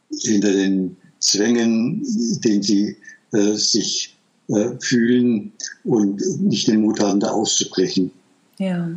hinter 0.10 0.52
den 0.52 0.98
Zwängen, 1.20 2.04
den 2.43 2.62
sie 2.62 2.98
äh, 3.34 3.54
sich 3.54 4.15
äh, 4.50 4.70
fühlen 4.80 5.52
und 5.84 6.22
nicht 6.41 6.67
den 6.67 6.82
Mut 6.82 7.00
haben, 7.00 7.20
da 7.20 7.30
auszubrechen. 7.30 8.12
Ja. 8.58 8.89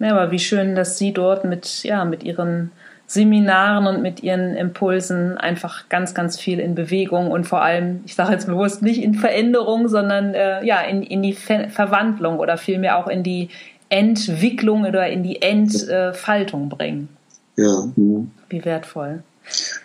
Ja, 0.00 0.10
aber 0.10 0.30
wie 0.32 0.38
schön, 0.38 0.74
dass 0.74 0.98
Sie 0.98 1.12
dort 1.12 1.44
mit, 1.44 1.84
ja, 1.84 2.04
mit 2.04 2.24
Ihren 2.24 2.72
Seminaren 3.06 3.86
und 3.86 4.02
mit 4.02 4.22
ihren 4.22 4.56
Impulsen 4.56 5.36
einfach 5.36 5.88
ganz, 5.88 6.14
ganz 6.14 6.40
viel 6.40 6.58
in 6.58 6.74
Bewegung 6.74 7.30
und 7.30 7.44
vor 7.44 7.62
allem, 7.62 8.00
ich 8.06 8.14
sage 8.14 8.32
jetzt 8.32 8.46
bewusst 8.46 8.82
nicht 8.82 9.02
in 9.02 9.14
Veränderung, 9.14 9.88
sondern 9.88 10.34
äh, 10.34 10.64
ja 10.64 10.80
in, 10.80 11.02
in 11.02 11.22
die 11.22 11.34
Ver 11.34 11.68
Verwandlung 11.68 12.38
oder 12.38 12.56
vielmehr 12.56 12.98
auch 12.98 13.06
in 13.06 13.22
die 13.22 13.50
Entwicklung 13.90 14.84
oder 14.86 15.06
in 15.08 15.22
die 15.22 15.42
Entfaltung 15.42 16.70
bringen. 16.70 17.08
Ja. 17.56 17.84
Mhm. 17.94 18.30
Wie 18.48 18.64
wertvoll. 18.64 19.22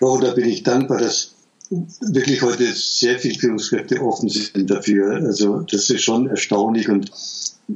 Oh, 0.02 0.18
da 0.18 0.32
bin 0.34 0.48
ich 0.50 0.64
dankbar, 0.64 1.00
dass 1.00 1.36
wirklich 2.02 2.42
heute 2.42 2.66
sehr 2.74 3.20
viele 3.20 3.40
Führungskräfte 3.40 4.02
offen 4.02 4.30
sind 4.30 4.70
dafür. 4.70 5.16
Also 5.18 5.62
das 5.62 5.90
ist 5.90 6.02
schon 6.02 6.28
erstaunlich 6.28 6.90
und 6.90 7.12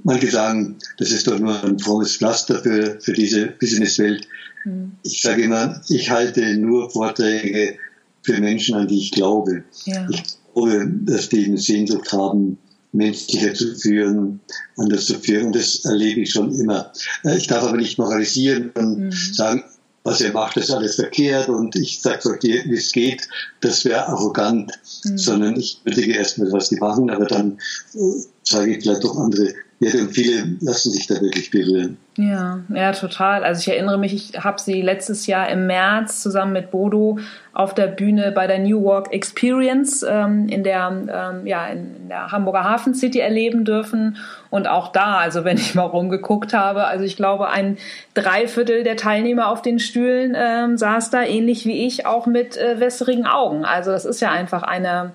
manche 0.04 0.30
sagen, 0.30 0.78
das 0.98 1.12
ist 1.12 1.28
doch 1.28 1.40
nur 1.40 1.64
ein 1.64 1.80
frommes 1.80 2.18
Pflaster 2.18 2.60
für, 2.62 3.00
für 3.00 3.14
diese 3.14 3.48
Businesswelt. 3.48 4.28
Mhm. 4.66 4.94
Ich 5.04 5.22
sage 5.22 5.44
immer, 5.44 5.82
ich 5.90 6.10
halte 6.10 6.58
nur 6.58 6.90
Vorträge 6.90 7.78
für 8.24 8.40
Menschen, 8.40 8.76
an 8.76 8.88
die 8.88 9.00
ich 9.00 9.12
glaube. 9.12 9.64
Ja. 9.86 10.08
Ich 10.10 10.24
glaube, 10.54 10.88
dass 11.06 11.30
die 11.30 11.46
eine 11.46 11.58
Sehnsucht 11.58 12.12
haben, 12.14 12.58
menschlicher 12.94 13.54
zu 13.54 13.76
führen, 13.76 14.40
anders 14.78 15.06
zu 15.06 15.20
führen. 15.20 15.48
Und 15.48 15.56
das 15.56 15.84
erlebe 15.84 16.22
ich 16.22 16.32
schon 16.32 16.54
immer. 16.56 16.92
Äh, 17.24 17.38
ich 17.38 17.48
darf 17.48 17.64
aber 17.64 17.78
nicht 17.78 17.98
moralisieren 17.98 18.72
und 18.72 19.00
mhm. 19.00 19.12
sagen, 19.12 19.64
was 20.04 20.22
er 20.22 20.34
macht, 20.34 20.58
ist 20.58 20.72
alles 20.72 20.96
verkehrt 20.96 21.50
und 21.50 21.76
ich 21.76 22.02
sage 22.02 22.30
euch, 22.30 22.44
wie 22.44 22.76
es 22.76 22.92
geht, 22.92 23.28
das 23.62 23.86
wäre 23.86 24.08
arrogant, 24.08 24.72
mhm. 25.06 25.18
sondern 25.18 25.56
ich 25.56 25.80
würdige 25.84 26.14
erstmal, 26.14 26.52
was 26.52 26.70
die 26.70 26.76
machen, 26.78 27.10
aber 27.10 27.26
dann 27.26 27.58
äh, 27.94 28.24
sage 28.44 28.76
ich 28.76 28.84
vielleicht 28.84 29.04
doch 29.04 29.18
andere 29.18 29.54
ja, 29.84 30.02
und 30.02 30.12
viele 30.12 30.58
lassen 30.62 30.92
sich 30.92 31.08
da 31.08 31.16
wirklich 31.16 31.52
berühren. 31.52 31.98
Ja, 32.16 32.60
ja, 32.70 32.92
total. 32.92 33.44
Also 33.44 33.62
ich 33.62 33.76
erinnere 33.76 33.98
mich, 33.98 34.14
ich 34.14 34.44
habe 34.44 34.62
sie 34.62 34.82
letztes 34.82 35.26
Jahr 35.26 35.50
im 35.50 35.66
März 35.66 36.22
zusammen 36.22 36.54
mit 36.54 36.70
Bodo 36.70 37.18
auf 37.54 37.74
der 37.74 37.88
Bühne 37.88 38.32
bei 38.32 38.46
der 38.46 38.60
New 38.60 38.84
Walk 38.84 39.12
Experience 39.12 40.06
ähm, 40.08 40.48
in, 40.48 40.64
der, 40.64 40.92
ähm, 40.92 41.48
ja, 41.48 41.68
in 41.68 42.10
der 42.10 42.32
Hamburger 42.32 42.64
Hafen 42.64 42.94
City 42.94 43.20
erleben 43.20 43.66
dürfen. 43.66 44.18
Und 44.52 44.68
auch 44.68 44.92
da, 44.92 45.18
also 45.18 45.44
wenn 45.44 45.58
ich 45.58 45.74
mal 45.74 45.84
rumgeguckt 45.84 46.54
habe, 46.54 46.86
also 46.86 47.04
ich 47.04 47.16
glaube, 47.16 47.50
ein 47.50 47.78
Dreiviertel 48.14 48.84
der 48.84 48.96
Teilnehmer 48.96 49.48
auf 49.48 49.64
den 49.64 49.80
Stühlen 49.80 50.36
ähm, 50.38 50.78
saß 50.78 51.10
da 51.10 51.24
ähnlich 51.24 51.66
wie 51.66 51.86
ich 51.88 52.06
auch 52.06 52.28
mit 52.28 52.58
äh, 52.58 52.80
wässrigen 52.80 53.26
Augen. 53.26 53.66
Also 53.66 53.92
das 53.92 54.06
ist 54.06 54.22
ja 54.22 54.32
einfach 54.32 54.62
eine 54.62 55.14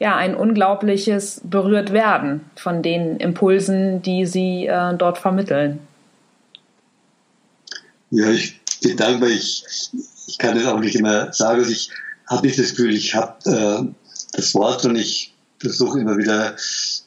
ja, 0.00 0.16
ein 0.16 0.34
unglaubliches 0.34 1.42
berührt 1.44 1.92
werden 1.92 2.40
von 2.56 2.82
den 2.82 3.18
Impulsen, 3.18 4.00
die 4.00 4.24
sie 4.24 4.66
äh, 4.66 4.94
dort 4.96 5.18
vermitteln. 5.18 5.78
Ja, 8.10 8.30
ich 8.30 8.58
bin 8.82 8.96
dankbar. 8.96 9.28
Ich, 9.28 9.62
ich 10.26 10.38
kann 10.38 10.56
das 10.56 10.66
auch 10.66 10.80
nicht 10.80 10.96
immer 10.96 11.32
sagen. 11.34 11.60
Also 11.60 11.70
ich 11.70 11.90
habe 12.26 12.46
nicht 12.46 12.58
das 12.58 12.70
Gefühl, 12.70 12.94
ich 12.94 13.14
habe 13.14 13.36
äh, 13.44 13.84
das 14.32 14.54
Wort 14.54 14.86
und 14.86 14.96
ich 14.96 15.34
versuche 15.58 16.00
immer 16.00 16.16
wieder 16.16 16.56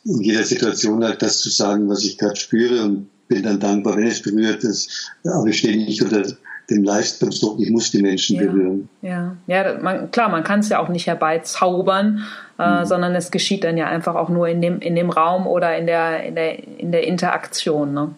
in 0.06 0.21
jeder 0.21 0.43
Situation 0.43 1.03
halt 1.03 1.23
das 1.23 1.39
zu 1.39 1.49
sagen, 1.49 1.89
was 1.89 2.03
ich 2.03 2.19
gerade 2.19 2.36
spüre 2.36 2.84
und 2.84 3.10
bin 3.27 3.41
dann 3.41 3.60
dankbar, 3.60 3.97
wenn 3.97 4.06
es 4.06 4.21
berührt 4.21 4.63
ist. 4.63 5.12
Aber 5.23 5.47
ich 5.47 5.58
stehe 5.58 5.75
nicht 5.75 6.03
unter 6.03 6.23
dem 6.69 6.84
Leistungsdruck, 6.84 7.60
ich 7.60 7.69
muss 7.69 7.91
die 7.91 8.02
Menschen 8.02 8.38
ja, 8.38 8.43
berühren. 8.43 8.89
Ja, 9.02 9.36
ja 9.47 9.78
man, 9.82 10.12
klar, 10.12 10.30
man 10.30 10.43
kann 10.43 10.62
es 10.62 10.69
ja 10.69 10.80
auch 10.80 10.89
nicht 10.89 11.08
herbeizaubern, 11.08 12.23
äh, 12.58 12.80
mhm. 12.80 12.86
sondern 12.86 13.15
es 13.15 13.32
geschieht 13.32 13.63
dann 13.63 13.78
ja 13.78 13.88
einfach 13.88 14.15
auch 14.15 14.30
nur 14.30 14.47
in 14.47 14.62
dem, 14.62 14.80
in 14.80 14.95
dem 14.95 15.10
Raum 15.10 15.47
oder 15.47 15.78
in 15.78 15.86
der, 15.86 16.23
in 16.23 16.36
der, 16.36 16.80
in 16.80 16.91
der 16.91 17.06
Interaktion. 17.06 17.93
Ne? 17.93 18.10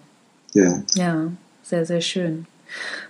Ja. 0.53 0.83
Ja, 0.95 1.27
sehr, 1.63 1.85
sehr 1.85 2.01
schön. 2.01 2.45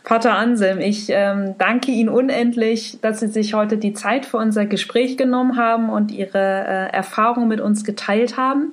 Pater 0.04 0.36
Anselm, 0.36 0.80
ich 0.80 1.08
ähm, 1.10 1.56
danke 1.58 1.92
Ihnen 1.92 2.10
unendlich, 2.10 3.00
dass 3.02 3.20
Sie 3.20 3.28
sich 3.28 3.54
heute 3.54 3.78
die 3.78 3.94
Zeit 3.94 4.26
für 4.26 4.38
unser 4.38 4.66
Gespräch 4.66 5.18
genommen 5.18 5.58
haben 5.58 5.90
und 5.90 6.12
Ihre 6.12 6.38
äh, 6.38 6.94
Erfahrungen 6.94 7.48
mit 7.48 7.62
uns 7.62 7.84
geteilt 7.84 8.38
haben. 8.38 8.72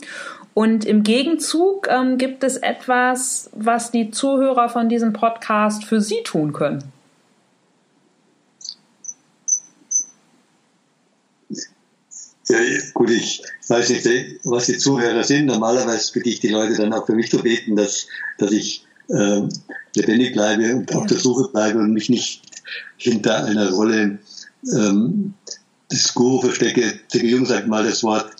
Und 0.55 0.85
im 0.85 1.03
Gegenzug 1.03 1.89
ähm, 1.91 2.19
gibt 2.19 2.45
es 2.45 2.57
etwas, 2.59 3.49
was 3.55 3.91
die 3.91 4.11
Zuhörer 4.11 4.69
von 4.69 4.89
diesem 4.89 5.13
Podcast 5.13 5.85
für 5.85 6.01
Sie 6.01 6.23
tun 6.25 6.53
können. 6.53 6.85
Ja, 12.49 12.59
gut, 12.93 13.09
ich 13.11 13.43
weiß 13.69 13.89
nicht, 13.89 14.07
was 14.45 14.67
die 14.67 14.77
Zuhörer 14.77 15.25
sind. 15.25 15.47
Normalerweise 15.47 16.13
bitte 16.13 16.29
ich 16.29 16.41
die 16.41 16.49
Leute 16.49 16.75
dann 16.75 16.93
auch 16.93 17.07
für 17.07 17.15
mich 17.15 17.31
zu 17.31 17.39
beten, 17.39 17.77
dass, 17.77 18.07
dass 18.37 18.53
ich 18.53 18.85
äh, 19.09 19.43
lebendig 19.97 20.33
bleibe 20.33 20.77
und 20.77 20.95
auf 20.95 21.07
der 21.07 21.19
Suche 21.19 21.49
bleibe 21.51 21.79
und 21.79 21.95
mich 21.95 22.11
nicht 22.11 22.43
hinter 22.99 23.45
einer 23.45 23.71
Rolle 23.71 24.19
ähm, 24.71 25.33
des 25.91 26.13
Guru 26.13 26.43
verstecke. 26.43 27.01
Der 27.15 27.25
Jung 27.25 27.47
sagt 27.47 27.69
mal 27.69 27.85
das 27.85 28.03
Wort 28.03 28.31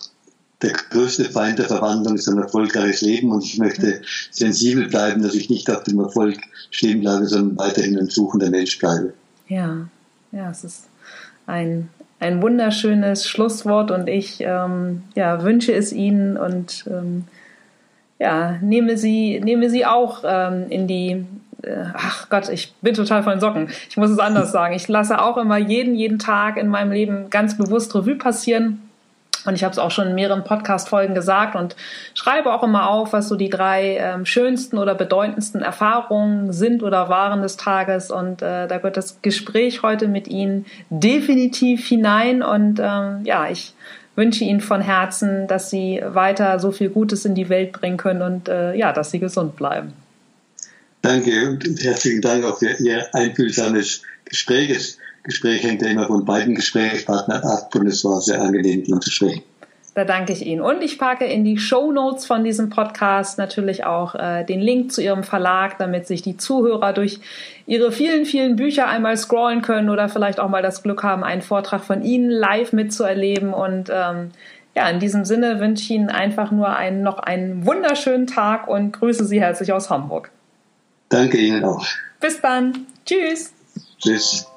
der 0.63 0.71
größte 0.71 1.25
Feind 1.25 1.59
der 1.59 1.65
Verwandlung 1.65 2.15
ist 2.15 2.27
ein 2.27 2.37
erfolgreiches 2.37 3.01
Leben 3.01 3.31
und 3.31 3.43
ich 3.43 3.59
möchte 3.59 4.01
sensibel 4.31 4.87
bleiben, 4.87 5.21
dass 5.21 5.35
ich 5.35 5.49
nicht 5.49 5.69
auf 5.69 5.83
dem 5.83 5.99
Erfolg 5.99 6.39
stehen 6.71 7.01
bleibe, 7.01 7.25
sondern 7.25 7.57
weiterhin 7.57 7.99
ein 7.99 8.07
suchender 8.07 8.49
Mensch 8.49 8.79
bleibe. 8.79 9.13
Ja, 9.47 9.87
ja, 10.31 10.49
es 10.49 10.63
ist 10.63 10.85
ein, 11.45 11.89
ein 12.19 12.41
wunderschönes 12.41 13.27
Schlusswort 13.27 13.91
und 13.91 14.07
ich 14.07 14.39
ähm, 14.39 15.03
ja, 15.15 15.43
wünsche 15.43 15.73
es 15.73 15.91
Ihnen 15.91 16.37
und 16.37 16.85
ähm, 16.87 17.25
ja, 18.19 18.57
nehme 18.61 18.97
Sie, 18.97 19.41
nehme 19.41 19.69
Sie 19.69 19.85
auch 19.85 20.23
ähm, 20.25 20.67
in 20.69 20.87
die 20.87 21.25
äh, 21.61 21.85
ach 21.93 22.29
Gott, 22.29 22.49
ich 22.49 22.73
bin 22.81 22.93
total 22.93 23.23
von 23.23 23.39
Socken. 23.39 23.69
Ich 23.89 23.97
muss 23.97 24.09
es 24.09 24.19
anders 24.19 24.51
sagen. 24.51 24.75
Ich 24.75 24.87
lasse 24.87 25.21
auch 25.21 25.37
immer 25.37 25.57
jeden, 25.57 25.95
jeden 25.95 26.19
Tag 26.19 26.57
in 26.57 26.67
meinem 26.67 26.91
Leben 26.91 27.29
ganz 27.29 27.57
bewusst 27.57 27.93
Revue 27.95 28.15
passieren 28.15 28.82
und 29.45 29.55
ich 29.55 29.63
habe 29.63 29.71
es 29.71 29.79
auch 29.79 29.91
schon 29.91 30.07
in 30.07 30.15
mehreren 30.15 30.43
Podcast-Folgen 30.43 31.15
gesagt 31.15 31.55
und 31.55 31.75
schreibe 32.13 32.53
auch 32.53 32.63
immer 32.63 32.89
auf, 32.89 33.13
was 33.13 33.27
so 33.27 33.35
die 33.35 33.49
drei 33.49 33.97
ähm, 33.97 34.25
schönsten 34.25 34.77
oder 34.77 34.95
bedeutendsten 34.95 35.61
Erfahrungen 35.61 36.53
sind 36.53 36.83
oder 36.83 37.09
waren 37.09 37.41
des 37.41 37.57
Tages. 37.57 38.11
Und 38.11 38.41
äh, 38.41 38.67
da 38.67 38.77
gehört 38.77 38.97
das 38.97 39.21
Gespräch 39.21 39.83
heute 39.83 40.07
mit 40.07 40.27
Ihnen 40.27 40.65
definitiv 40.89 41.85
hinein. 41.85 42.41
Und 42.41 42.79
ähm, 42.81 43.21
ja, 43.23 43.49
ich 43.49 43.73
wünsche 44.15 44.43
Ihnen 44.43 44.61
von 44.61 44.81
Herzen, 44.81 45.47
dass 45.47 45.69
Sie 45.69 46.01
weiter 46.05 46.59
so 46.59 46.71
viel 46.71 46.89
Gutes 46.89 47.25
in 47.25 47.35
die 47.35 47.49
Welt 47.49 47.73
bringen 47.73 47.97
können 47.97 48.21
und 48.21 48.47
äh, 48.47 48.75
ja, 48.75 48.93
dass 48.93 49.11
Sie 49.11 49.19
gesund 49.19 49.55
bleiben. 49.55 49.93
Danke 51.01 51.49
und 51.49 51.65
herzlichen 51.83 52.21
Dank 52.21 52.45
auch 52.45 52.59
für 52.59 52.71
Ihr 52.79 53.13
einfühlsames 53.13 54.03
Gespräch. 54.23 54.97
Gespräch 55.23 55.63
hängt 55.63 55.81
ja 55.81 55.87
immer 55.87 56.07
von 56.07 56.25
beiden 56.25 56.55
Gesprächspartnern 56.55 57.41
ab 57.43 57.73
und 57.75 57.87
es 57.87 58.03
war 58.03 58.21
sehr 58.21 58.41
angenehm, 58.41 58.79
mit 58.79 58.87
ihm 58.89 59.01
zu 59.01 59.09
sprechen. 59.09 59.43
Da 59.95 60.05
danke 60.05 60.33
ich 60.33 60.43
Ihnen. 60.43 60.61
Und 60.61 60.81
ich 60.81 60.97
packe 60.97 61.25
in 61.25 61.43
die 61.43 61.59
Show 61.59 61.91
Notes 61.91 62.25
von 62.25 62.43
diesem 62.43 62.71
Podcast 62.71 63.37
natürlich 63.37 63.85
auch 63.85 64.15
äh, 64.15 64.43
den 64.43 64.59
Link 64.59 64.91
zu 64.91 65.03
Ihrem 65.03 65.23
Verlag, 65.23 65.77
damit 65.77 66.07
sich 66.07 66.23
die 66.23 66.35
Zuhörer 66.35 66.93
durch 66.93 67.19
Ihre 67.67 67.91
vielen, 67.91 68.25
vielen 68.25 68.55
Bücher 68.55 68.87
einmal 68.87 69.17
scrollen 69.17 69.61
können 69.61 69.91
oder 69.91 70.09
vielleicht 70.09 70.39
auch 70.39 70.49
mal 70.49 70.63
das 70.63 70.81
Glück 70.81 71.03
haben, 71.03 71.23
einen 71.23 71.43
Vortrag 71.43 71.83
von 71.83 72.01
Ihnen 72.01 72.31
live 72.31 72.73
mitzuerleben. 72.73 73.53
Und 73.53 73.91
ähm, 73.93 74.31
ja, 74.75 74.89
in 74.89 74.99
diesem 74.99 75.25
Sinne 75.25 75.59
wünsche 75.59 75.83
ich 75.83 75.91
Ihnen 75.91 76.09
einfach 76.09 76.49
nur 76.49 76.75
einen, 76.75 77.03
noch 77.03 77.19
einen 77.19 77.63
wunderschönen 77.63 78.25
Tag 78.25 78.67
und 78.67 78.93
grüße 78.93 79.25
Sie 79.25 79.39
herzlich 79.39 79.73
aus 79.73 79.91
Hamburg. 79.91 80.31
Danke 81.09 81.37
Ihnen 81.37 81.63
auch. 81.63 81.85
Bis 82.19 82.41
dann. 82.41 82.87
Tschüss. 83.05 83.53
Tschüss. 83.99 84.47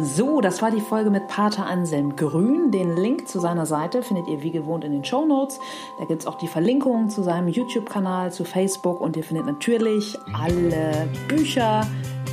So, 0.00 0.40
das 0.40 0.62
war 0.62 0.70
die 0.70 0.80
Folge 0.80 1.10
mit 1.10 1.26
Pater 1.26 1.66
Anselm 1.66 2.14
Grün. 2.14 2.70
Den 2.70 2.96
Link 2.96 3.26
zu 3.26 3.40
seiner 3.40 3.66
Seite 3.66 4.02
findet 4.02 4.28
ihr 4.28 4.42
wie 4.42 4.52
gewohnt 4.52 4.84
in 4.84 4.92
den 4.92 5.04
Show 5.04 5.26
Notes. 5.26 5.58
Da 5.98 6.04
gibt 6.04 6.20
es 6.20 6.26
auch 6.28 6.36
die 6.36 6.46
Verlinkungen 6.46 7.10
zu 7.10 7.24
seinem 7.24 7.48
YouTube-Kanal, 7.48 8.32
zu 8.32 8.44
Facebook 8.44 9.00
und 9.00 9.16
ihr 9.16 9.24
findet 9.24 9.46
natürlich 9.46 10.16
alle 10.32 11.08
Bücher, 11.26 11.84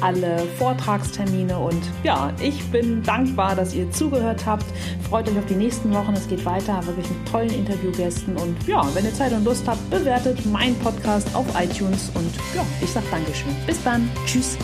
alle 0.01 0.39
Vortragstermine 0.59 1.57
und 1.57 1.81
ja, 2.03 2.31
ich 2.39 2.69
bin 2.69 3.01
dankbar, 3.01 3.55
dass 3.55 3.73
ihr 3.73 3.89
zugehört 3.89 4.45
habt. 4.45 4.65
Freut 5.09 5.27
euch 5.27 5.37
auf 5.37 5.45
die 5.47 5.55
nächsten 5.55 5.91
Wochen. 5.91 6.13
Es 6.13 6.27
geht 6.27 6.45
weiter, 6.45 6.85
wirklich 6.85 7.09
mit 7.09 7.27
tollen 7.27 7.49
Interviewgästen 7.49 8.37
und 8.37 8.55
ja, 8.67 8.85
wenn 8.93 9.05
ihr 9.05 9.13
Zeit 9.13 9.33
und 9.33 9.43
Lust 9.43 9.67
habt, 9.67 9.89
bewertet 9.89 10.45
meinen 10.45 10.77
Podcast 10.79 11.33
auf 11.33 11.45
iTunes 11.59 12.11
und 12.13 12.31
ja, 12.55 12.63
ich 12.81 12.91
sag 12.91 13.09
Dankeschön. 13.09 13.55
Bis 13.65 13.81
dann. 13.83 14.07
Tschüss. 14.27 14.55